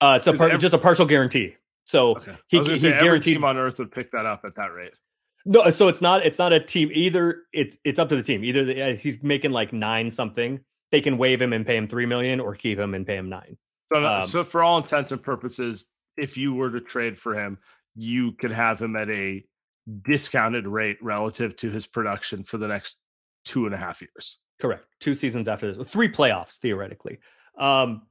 [0.00, 1.56] uh, it's a is par- every- just a partial guarantee.
[1.84, 3.34] So Okay, he, I was gonna he's say, guaranteed.
[3.36, 4.92] team on earth would pick that up at that rate.
[5.44, 6.24] No, so it's not.
[6.24, 7.42] It's not a team either.
[7.52, 8.44] It's it's up to the team.
[8.44, 10.60] Either the, uh, he's making like nine something,
[10.92, 13.28] they can waive him and pay him three million, or keep him and pay him
[13.28, 13.56] nine.
[13.92, 15.86] So, Um, so for all intents and purposes,
[16.16, 17.58] if you were to trade for him,
[17.94, 19.44] you could have him at a
[20.02, 22.96] discounted rate relative to his production for the next
[23.44, 24.38] two and a half years.
[24.60, 24.84] Correct.
[25.00, 27.18] Two seasons after this, three playoffs theoretically.
[27.58, 28.02] Um,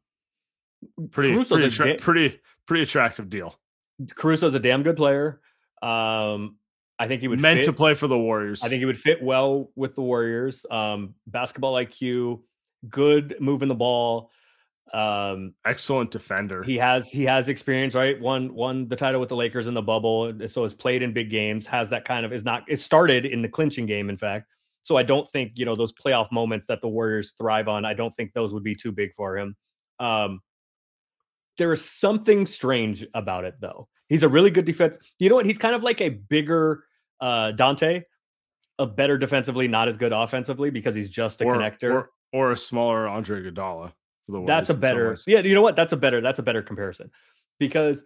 [1.12, 3.56] Pretty, Caruso's pretty, a attra- da- pretty, pretty attractive deal.
[4.16, 5.40] Caruso's a damn good player.
[5.82, 6.58] Um,
[6.98, 8.64] I think he would Meant fit, to play for the Warriors.
[8.64, 10.66] I think he would fit well with the Warriors.
[10.70, 12.42] Um, basketball IQ,
[12.90, 14.32] good moving the ball.
[14.94, 16.64] Um, excellent defender.
[16.64, 18.20] he has he has experience right?
[18.20, 21.30] Won won the title with the lakers in the bubble so has played in big
[21.30, 24.48] games has that kind of is not it started in the clinching game in fact.
[24.84, 27.94] So i don't think you know those playoff moments that the warriors thrive on i
[27.94, 29.56] don't think those would be too big for him.
[30.00, 30.42] Um
[31.58, 33.88] there is something strange about it though.
[34.10, 35.46] He's a really good defense you know what?
[35.46, 36.84] He's kind of like a bigger
[37.22, 38.04] uh Donte
[38.80, 41.94] a better defensively not as good offensively because he's just a or, connector.
[41.94, 43.94] or, or a smaller Andre Iguodala.
[44.32, 47.12] The that's a better yeah you know what that's a better that's a better comparison
[47.60, 48.04] because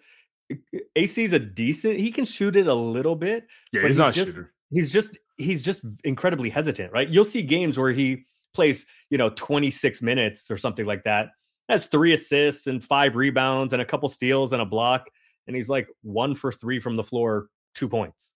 [0.96, 4.10] AC is a decent he can shoot it a little bit Yeah, but he's not
[4.10, 4.54] a just, shooter.
[4.72, 9.30] he's just he's just incredibly hesitant right you'll see games where he plays you know
[9.30, 11.30] 26 minutes or something like that
[11.70, 15.06] has three assists and five rebounds and a couple steals and a block
[15.48, 18.36] and he's like one for three from the floor two points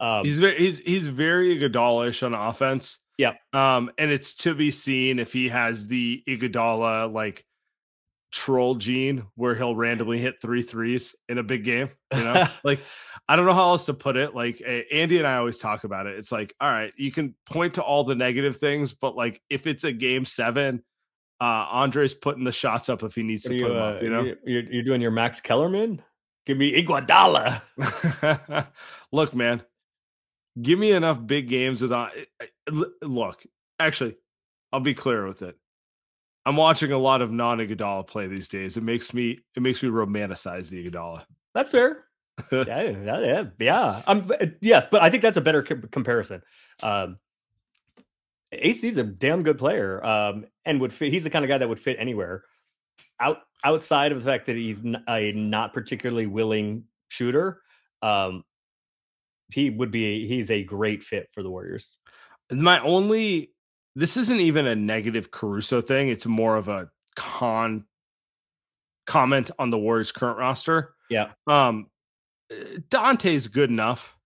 [0.00, 2.98] um, He's very he's he's very Iguodala-ish on offense.
[3.18, 7.44] Yeah Um, and it's to be seen if he has the Iguodala like
[8.30, 11.88] troll gene where he'll randomly hit three threes in a big game.
[12.14, 12.80] You know, like
[13.28, 14.34] I don't know how else to put it.
[14.34, 16.16] Like eh, Andy and I always talk about it.
[16.18, 19.66] It's like, all right, you can point to all the negative things, but like if
[19.66, 20.82] it's a game seven,
[21.40, 23.82] uh Andre's putting the shots up if he needs what to are put you, them
[23.82, 24.22] up, uh, you know.
[24.24, 26.02] you- you're, you're doing your max kellerman
[26.46, 27.62] give me iguodala
[29.12, 29.62] Look, man,
[30.60, 32.10] give me enough big games without.
[32.70, 33.44] Look,
[33.78, 34.16] actually,
[34.72, 35.56] I'll be clear with it.
[36.46, 38.76] I'm watching a lot of non Iguodala play these days.
[38.76, 41.24] It makes me it makes me romanticize the Iguodala.
[41.54, 42.04] That's fair.
[42.52, 44.02] yeah, yeah, yeah, yeah.
[44.06, 46.40] Um, uh, yes, but I think that's a better com- comparison.
[46.82, 47.18] Um,
[48.52, 51.12] AC's a damn good player, um, and would fit.
[51.12, 52.44] He's the kind of guy that would fit anywhere.
[53.20, 57.60] Out outside of the fact that he's a not particularly willing shooter,
[58.02, 58.44] um,
[59.52, 60.26] he would be.
[60.26, 61.98] He's a great fit for the Warriors.
[62.50, 63.52] My only
[63.94, 66.08] this isn't even a negative Caruso thing.
[66.08, 67.84] It's more of a con
[69.06, 70.94] comment on the Warriors' current roster.
[71.10, 71.86] Yeah, Um,
[72.50, 74.16] eh, Donte's good enough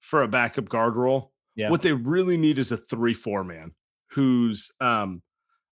[0.00, 1.32] for a backup guard role.
[1.54, 1.70] yeah.
[1.70, 3.72] What they really need is a three four man
[4.10, 5.22] who's um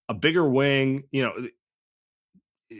[0.09, 1.33] a bigger wing, you know,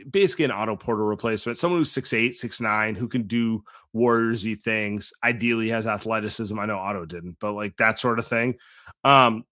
[0.09, 3.63] basically an Otto Porter replacement, someone who's six eight, six nine, who can do
[3.95, 5.11] warriorsy things.
[5.23, 6.57] Ideally has athleticism.
[6.59, 8.55] I know Otto didn't, but like that sort of thing.
[9.03, 9.43] Um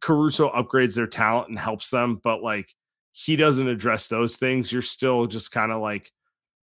[0.00, 2.68] Caruso upgrades their talent and helps them, but like
[3.12, 4.72] he doesn't address those things.
[4.72, 6.10] You're still just kind of like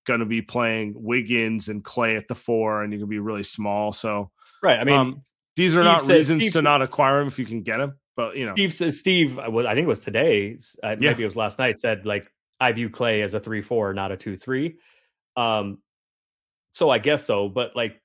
[0.06, 3.94] gonna be playing Wiggins and Klay at the four, and you can be really small.
[3.94, 4.80] So right.
[4.80, 5.22] I mean, um,
[5.56, 7.80] these are Steve not says- reasons Steve to not acquire him if you can get
[7.80, 7.94] him.
[8.16, 9.40] But you know, Steve says Steve.
[9.40, 10.58] uh, was- I think it was today.
[10.84, 11.12] Uh, Yeah.
[11.12, 11.80] Maybe it was last night.
[11.80, 12.28] Said like
[12.60, 14.78] I view Klay as a three four, not a two three.
[15.36, 15.80] Um,
[16.72, 17.50] so I guess so.
[17.50, 18.02] But like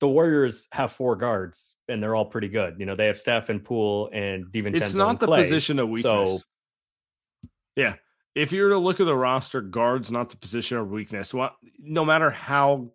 [0.00, 2.76] the Warriors have four guards, and they're all pretty good.
[2.78, 4.76] You know, they have Steph and Poole and DiVincenzo.
[4.76, 5.38] it's not the Klay.
[5.38, 6.40] position of weakness.
[6.40, 7.94] So yeah,
[8.34, 11.32] if you were to look at the roster, guards not the position of weakness.
[11.34, 12.90] Well, no matter how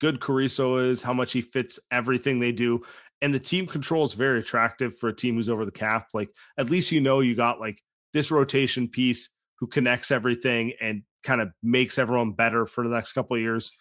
[0.00, 2.82] good Caruso is, how much he fits everything they do,
[3.22, 6.08] and the team control is very attractive for a team who's over the cap.
[6.14, 9.28] Like at least you know you got like this rotation piece
[9.60, 13.72] who connects everything and kind of makes everyone better for the next couple of years.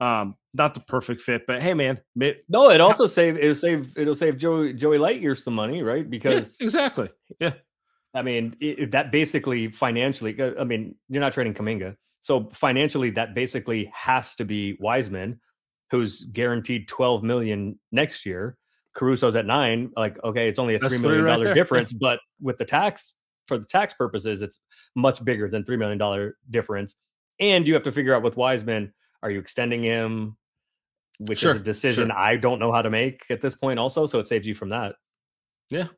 [0.00, 2.00] Um, not the perfect fit, but hey, man,
[2.48, 6.08] no, it also save it'll save it'll save Joey Joey Lightyear some money, right?
[6.08, 7.10] Because yeah, exactly,
[7.40, 7.52] yeah.
[8.14, 13.10] I mean, it, that basically financially, uh, I mean, you're not trading Kuminga, so financially,
[13.10, 15.40] that basically has to be Wiseman,
[15.90, 18.56] who's guaranteed 12 million next year.
[18.94, 19.90] Caruso's at nine.
[19.96, 23.12] Like, okay, it's only a three million dollar right difference, but with the tax
[23.48, 24.60] for the tax purposes, it's
[24.94, 26.94] much bigger than three million dollar difference.
[27.40, 28.92] And you have to figure out with Wiseman
[29.22, 30.36] are you extending him?
[31.18, 32.16] Which sure, is a decision sure.
[32.16, 34.06] I don't know how to make at this point, also.
[34.06, 34.94] So it saves you from that.
[35.68, 35.88] Yeah.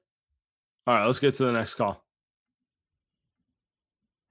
[0.87, 2.03] All right, let's get to the next call.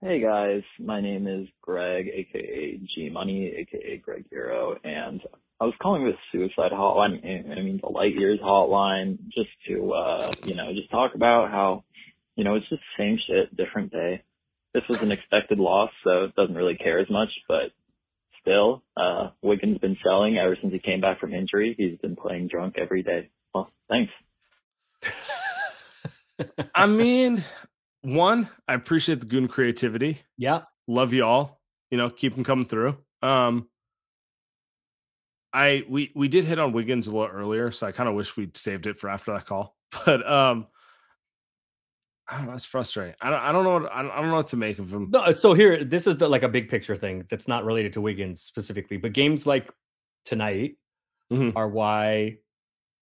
[0.01, 5.21] Hey guys, my name is Greg, aka G Money, aka Greg Hero, and
[5.59, 7.19] I was calling this suicide hotline.
[7.51, 11.83] I mean the light years hotline, just to uh, you know, just talk about how,
[12.39, 14.23] you know, it's just same shit, different day.
[14.73, 17.73] This was an expected loss, so it doesn't really care as much, but
[18.39, 21.75] still, uh, Wiggins been selling ever since he came back from injury.
[21.77, 23.29] He's been playing drunk every day.
[23.53, 24.13] Well, thanks.
[26.73, 27.43] I mean,
[28.03, 30.19] one, I appreciate the goon creativity.
[30.37, 30.61] Yeah.
[30.87, 31.59] Love you all.
[31.91, 32.95] You know, keep them coming through.
[33.21, 33.67] Um,
[35.51, 38.37] I we we did hit on Wiggins a little earlier, so I kind of wish
[38.37, 39.75] we'd saved it for after that call.
[40.05, 40.67] But um,
[42.29, 42.53] I don't know.
[42.53, 43.15] It's frustrating.
[43.21, 43.39] I don't.
[43.41, 43.79] I don't know.
[43.79, 45.09] What, I don't, I don't know what to make of him.
[45.11, 45.31] No.
[45.33, 48.41] So here, this is the like a big picture thing that's not related to Wiggins
[48.41, 49.71] specifically, but games like
[50.25, 50.75] tonight
[51.31, 51.57] mm-hmm.
[51.57, 52.37] are why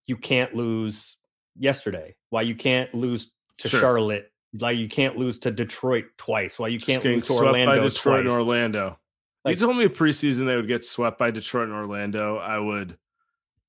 [0.05, 1.17] you can't lose
[1.57, 2.15] yesterday.
[2.29, 3.81] Why you can't lose to sure.
[3.81, 4.31] Charlotte.
[4.59, 6.57] Like you can't lose to Detroit twice.
[6.57, 8.31] Why you can't lose to Orlando by Detroit twice.
[8.33, 8.99] and Orlando.
[9.43, 12.37] Like, you told me preseason they would get swept by Detroit and Orlando.
[12.37, 12.97] I would.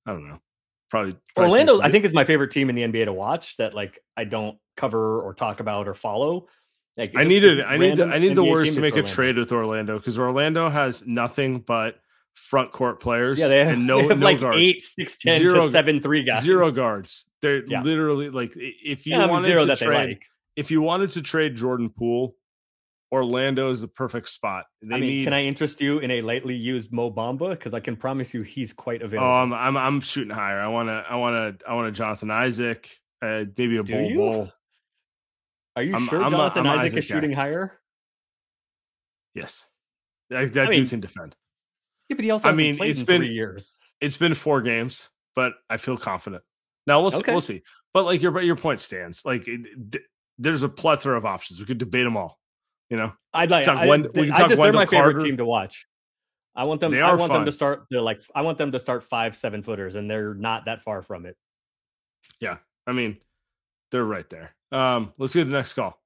[0.06, 0.40] I don't know
[0.90, 1.80] probably, Orlando.
[1.80, 3.56] I think is my favorite team in the NBA to watch.
[3.56, 6.48] That like I don't cover or talk about or follow.
[6.96, 9.98] Like, I needed, I need, I need the Warriors to make a trade with Orlando
[9.98, 12.00] because Orlando has nothing but
[12.34, 13.38] front court players.
[13.38, 14.58] Yeah, they have, and no, they have no like guards.
[14.58, 16.42] eight, six, ten, zero, to seven, three guys.
[16.42, 17.26] Zero guards.
[17.40, 17.82] They're yeah.
[17.82, 20.24] literally like if you yeah, wanted zero to trade, like.
[20.56, 22.34] if you wanted to trade Jordan Poole,
[23.10, 24.66] Orlando is the perfect spot.
[24.82, 25.24] They I mean, need...
[25.24, 27.50] can I interest you in a lightly used Mo Bamba?
[27.50, 29.28] Because I can promise you he's quite available.
[29.28, 30.60] Oh, I'm I'm, I'm shooting higher.
[30.60, 32.88] I want to I want to I want a Jonathan Isaac,
[33.22, 34.52] uh, maybe a Do Bol Bol.
[35.76, 37.80] Are you I'm, sure I'm Jonathan a, Isaac, Isaac, is shooting higher?
[39.34, 39.64] Yes,
[40.30, 41.36] that, that I mean, can defend.
[42.08, 43.76] Yeah, but he also I mean, it's been years.
[44.00, 46.42] It's been four games, but I feel confident.
[46.86, 47.32] Now we'll okay.
[47.32, 47.62] we'll see.
[47.94, 49.24] But like your your point stands.
[49.24, 50.00] Like it,
[50.38, 51.60] there's a plethora of options.
[51.60, 52.37] We could debate them all.
[52.90, 53.68] You know, I'd like.
[53.68, 55.10] I, Wend- we can talk I just, they're my Carter.
[55.10, 55.86] favorite team to watch.
[56.56, 56.94] I want them.
[56.94, 57.40] I want fun.
[57.40, 57.84] them to start.
[57.90, 58.20] They're like.
[58.34, 61.36] I want them to start five, seven footers, and they're not that far from it.
[62.40, 63.18] Yeah, I mean,
[63.90, 64.54] they're right there.
[64.72, 65.98] Um, let's get the next call.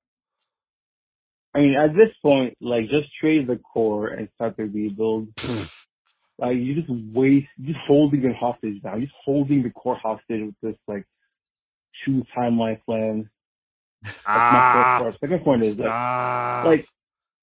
[1.54, 5.28] I mean, at this point, like, just trade the core and start the rebuild.
[6.38, 8.94] like, you just waste, just holding it hostage now.
[8.94, 11.04] You're just holding the core hostage with this like
[12.04, 13.30] two timeline plan
[14.04, 14.24] Stop.
[14.26, 15.30] my first part.
[15.30, 16.88] Second point is like, like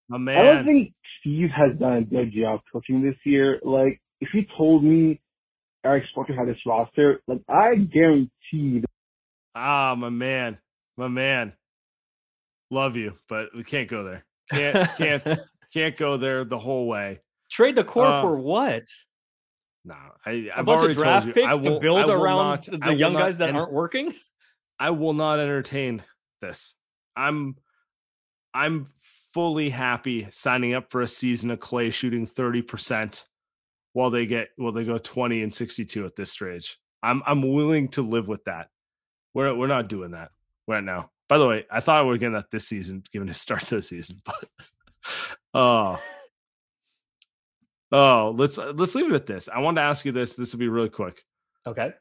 [0.09, 0.37] my man.
[0.37, 3.59] I don't think Steve has done a good job coaching this year.
[3.63, 5.21] Like, if you told me
[5.85, 8.83] Erik Spoelstra had this roster, like I guarantee.
[9.55, 10.57] Ah, my man,
[10.97, 11.53] my man.
[12.71, 14.25] Love you, but we can't go there.
[14.51, 15.39] Can't can't
[15.73, 17.19] can't go there the whole way.
[17.49, 18.83] Trade the core uh, for what?
[19.85, 19.95] No,
[20.25, 23.13] I, I've a bunch of draft you, picks will, to build around not, the young
[23.13, 24.13] guys that aren't working.
[24.79, 26.03] I will not entertain
[26.39, 26.75] this.
[27.15, 27.55] I'm
[28.53, 28.87] I'm
[29.33, 33.23] fully happy signing up for a season of Klay shooting 30%
[33.93, 36.77] while they get while they go 20 and 62 at this stage.
[37.03, 38.69] I'm I'm willing to live with that.
[39.33, 40.31] We're we're not doing that
[40.67, 41.11] right now.
[41.27, 43.75] By the way, I thought we were getting that this season, given the start to
[43.75, 44.49] the season, but
[45.53, 46.01] oh.
[47.91, 49.49] Oh, let's let's leave it at this.
[49.49, 50.35] I wanted to ask you this.
[50.35, 51.23] This will be really quick.
[51.65, 51.91] Okay.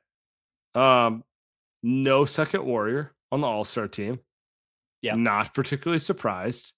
[0.74, 1.24] Um,
[1.82, 4.20] no second warrior on the All Star team.
[5.03, 5.14] Yeah.
[5.14, 6.72] Not particularly surprised.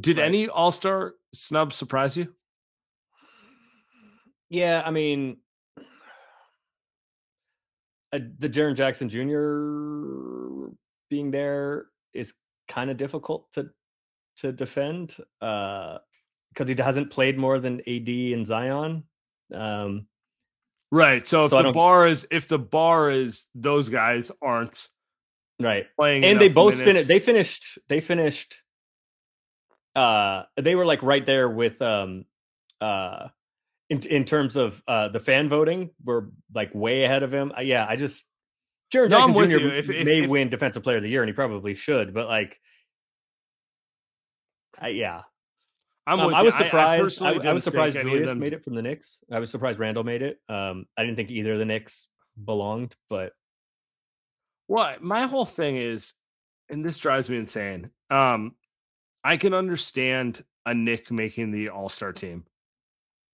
[0.00, 0.26] Did right.
[0.26, 2.34] any All Star snub surprise you?
[4.50, 5.38] Yeah, I mean,
[8.12, 10.72] uh, the Jaren Jackson Jr.
[11.10, 12.34] being there is
[12.68, 13.70] kind of difficult to
[14.38, 16.00] to defend because
[16.60, 19.02] uh, he hasn't played more than AD and Zion.
[19.52, 20.06] Um,
[20.92, 21.26] right.
[21.26, 24.88] So if the bar is if the bar is those guys aren't
[25.60, 28.60] right playing and they both finished they finished they finished
[29.96, 32.24] uh they were like right there with um
[32.80, 33.26] uh
[33.90, 37.60] in in terms of uh the fan voting were like way ahead of him uh,
[37.60, 38.24] yeah i just
[38.92, 39.66] Jaren No, Jackson Jr.
[39.74, 42.14] If- if- may if- win Defensive Player of the Year, and he probably should.
[42.14, 42.58] But like,
[44.80, 45.22] I, yeah,
[46.06, 47.22] I'm Um, with I was I- I surprised.
[47.22, 49.18] I, I was surprised Julius made it from the Knicks.
[49.30, 50.38] I was surprised Randle made it.
[50.48, 52.08] Um, I didn't think either of the Knicks
[52.42, 53.32] belonged, but
[54.68, 56.14] Well, my whole thing is,
[56.68, 57.90] and this drives me insane.
[58.10, 58.54] Um,
[59.24, 62.44] I can understand a Knick making the All Star team.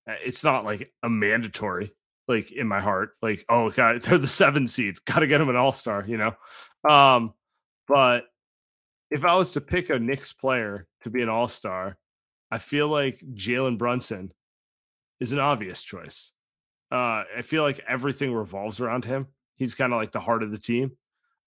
[0.08, 1.92] Uh, It's not like a mandatory,
[2.28, 5.48] like in my heart, like oh god, they're the seven seed, got to get them
[5.48, 6.34] an All Star, you know.
[6.88, 7.34] Um,
[7.88, 8.24] but
[9.10, 11.96] if I was to pick a Knicks player to be an All Star,
[12.50, 14.32] I feel like Jalen Brunson
[15.20, 16.32] is an obvious choice.
[16.92, 19.26] Uh, I feel like everything revolves around him.
[19.56, 20.92] He's kind of like the heart of the team.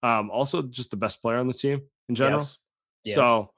[0.02, 2.40] Um, also, just the best player on the team in general.
[2.40, 2.58] Yes.
[3.04, 3.14] Yes.
[3.16, 3.50] So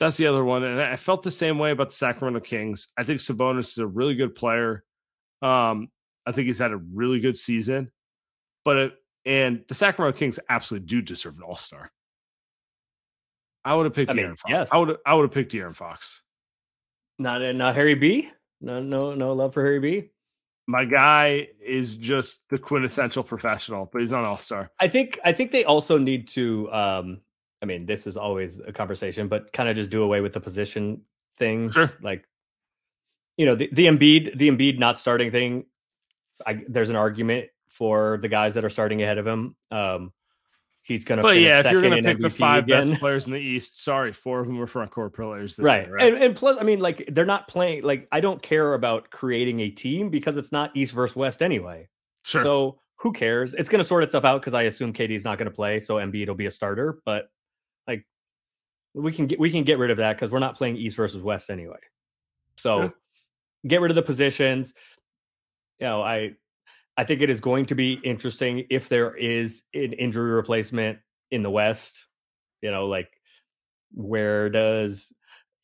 [0.00, 0.64] that's the other one.
[0.64, 2.88] And I felt the same way about the Sacramento Kings.
[2.96, 4.84] I think Sabonis is a really good player.
[5.42, 5.88] Um,
[6.26, 7.90] I think he's had a really good season.
[8.64, 8.92] But it,
[9.24, 11.92] and the Sacramento Kings absolutely do deserve an All Star.
[13.64, 14.50] I would have picked I mean, De'Aaron Fox.
[14.50, 14.68] yes.
[14.72, 16.22] I would I would have picked De'Aaron Fox.
[17.18, 18.30] not not Harry B.
[18.60, 20.10] No, no, no love for Harry B.
[20.66, 24.70] My guy is just the quintessential professional, but he's not All Star.
[24.80, 26.72] I think I think they also need to.
[26.72, 27.20] Um,
[27.62, 30.40] I mean, this is always a conversation, but kind of just do away with the
[30.40, 31.02] position
[31.36, 31.70] thing.
[31.70, 31.92] Sure.
[32.02, 32.26] Like,
[33.36, 35.66] you know, the the Embiid the Embiid not starting thing.
[36.46, 39.56] I, there's an argument for the guys that are starting ahead of him.
[39.70, 40.12] Um,
[40.84, 41.22] he's going to.
[41.22, 44.12] But yeah, if you're going to pick the five best players in the East, sorry,
[44.12, 45.56] four of them are front court players.
[45.56, 45.86] This right.
[45.86, 46.12] year, right?
[46.12, 47.82] And, and plus, I mean, like they're not playing.
[47.82, 51.88] Like I don't care about creating a team because it's not East versus West anyway.
[52.22, 52.42] Sure.
[52.42, 53.54] So who cares?
[53.54, 55.96] It's going to sort itself out because I assume KD's not going to play, so
[55.96, 57.00] Embiid will be a starter.
[57.04, 57.26] But
[57.88, 58.06] like,
[58.94, 61.22] we can get we can get rid of that because we're not playing East versus
[61.22, 61.80] West anyway.
[62.56, 62.88] So Yeah.
[63.66, 64.74] get rid of the positions.
[65.80, 66.34] You know, I
[66.96, 70.98] I think it is going to be interesting if there is an injury replacement
[71.30, 72.06] in the West.
[72.62, 73.08] You know, like
[73.92, 75.12] where does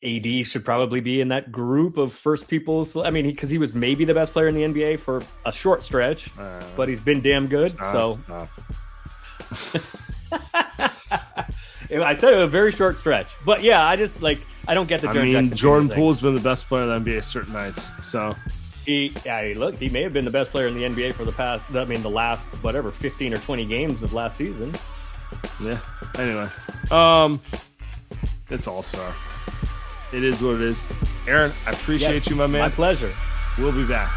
[0.03, 2.87] AD should probably be in that group of first people?
[3.03, 5.83] I mean, because he, was maybe the best player in the NBA for a short
[5.83, 7.71] stretch, Uh, but he's been damn good.
[7.71, 8.49] stop, so stop.
[11.91, 15.01] I said it a very short stretch, but yeah, I just like I don't get
[15.01, 15.09] the.
[15.09, 15.89] I mean, Jackson Jordan.
[15.89, 17.91] Poole's been the best player in the NBA certain nights.
[18.01, 18.35] So
[18.85, 21.31] He, yeah, look, he may have been the best player in the NBA for the
[21.31, 21.69] past.
[21.75, 24.73] I mean, the last whatever fifteen or twenty games of last season.
[25.61, 25.79] yeah.
[26.17, 26.49] Anyway,
[26.89, 27.39] um,
[28.49, 29.13] it's all star.
[30.13, 30.87] It is what it is.
[31.27, 32.61] Aaron, I appreciate Yes, you, my man.
[32.61, 33.13] My pleasure.
[33.57, 34.09] We'll be back.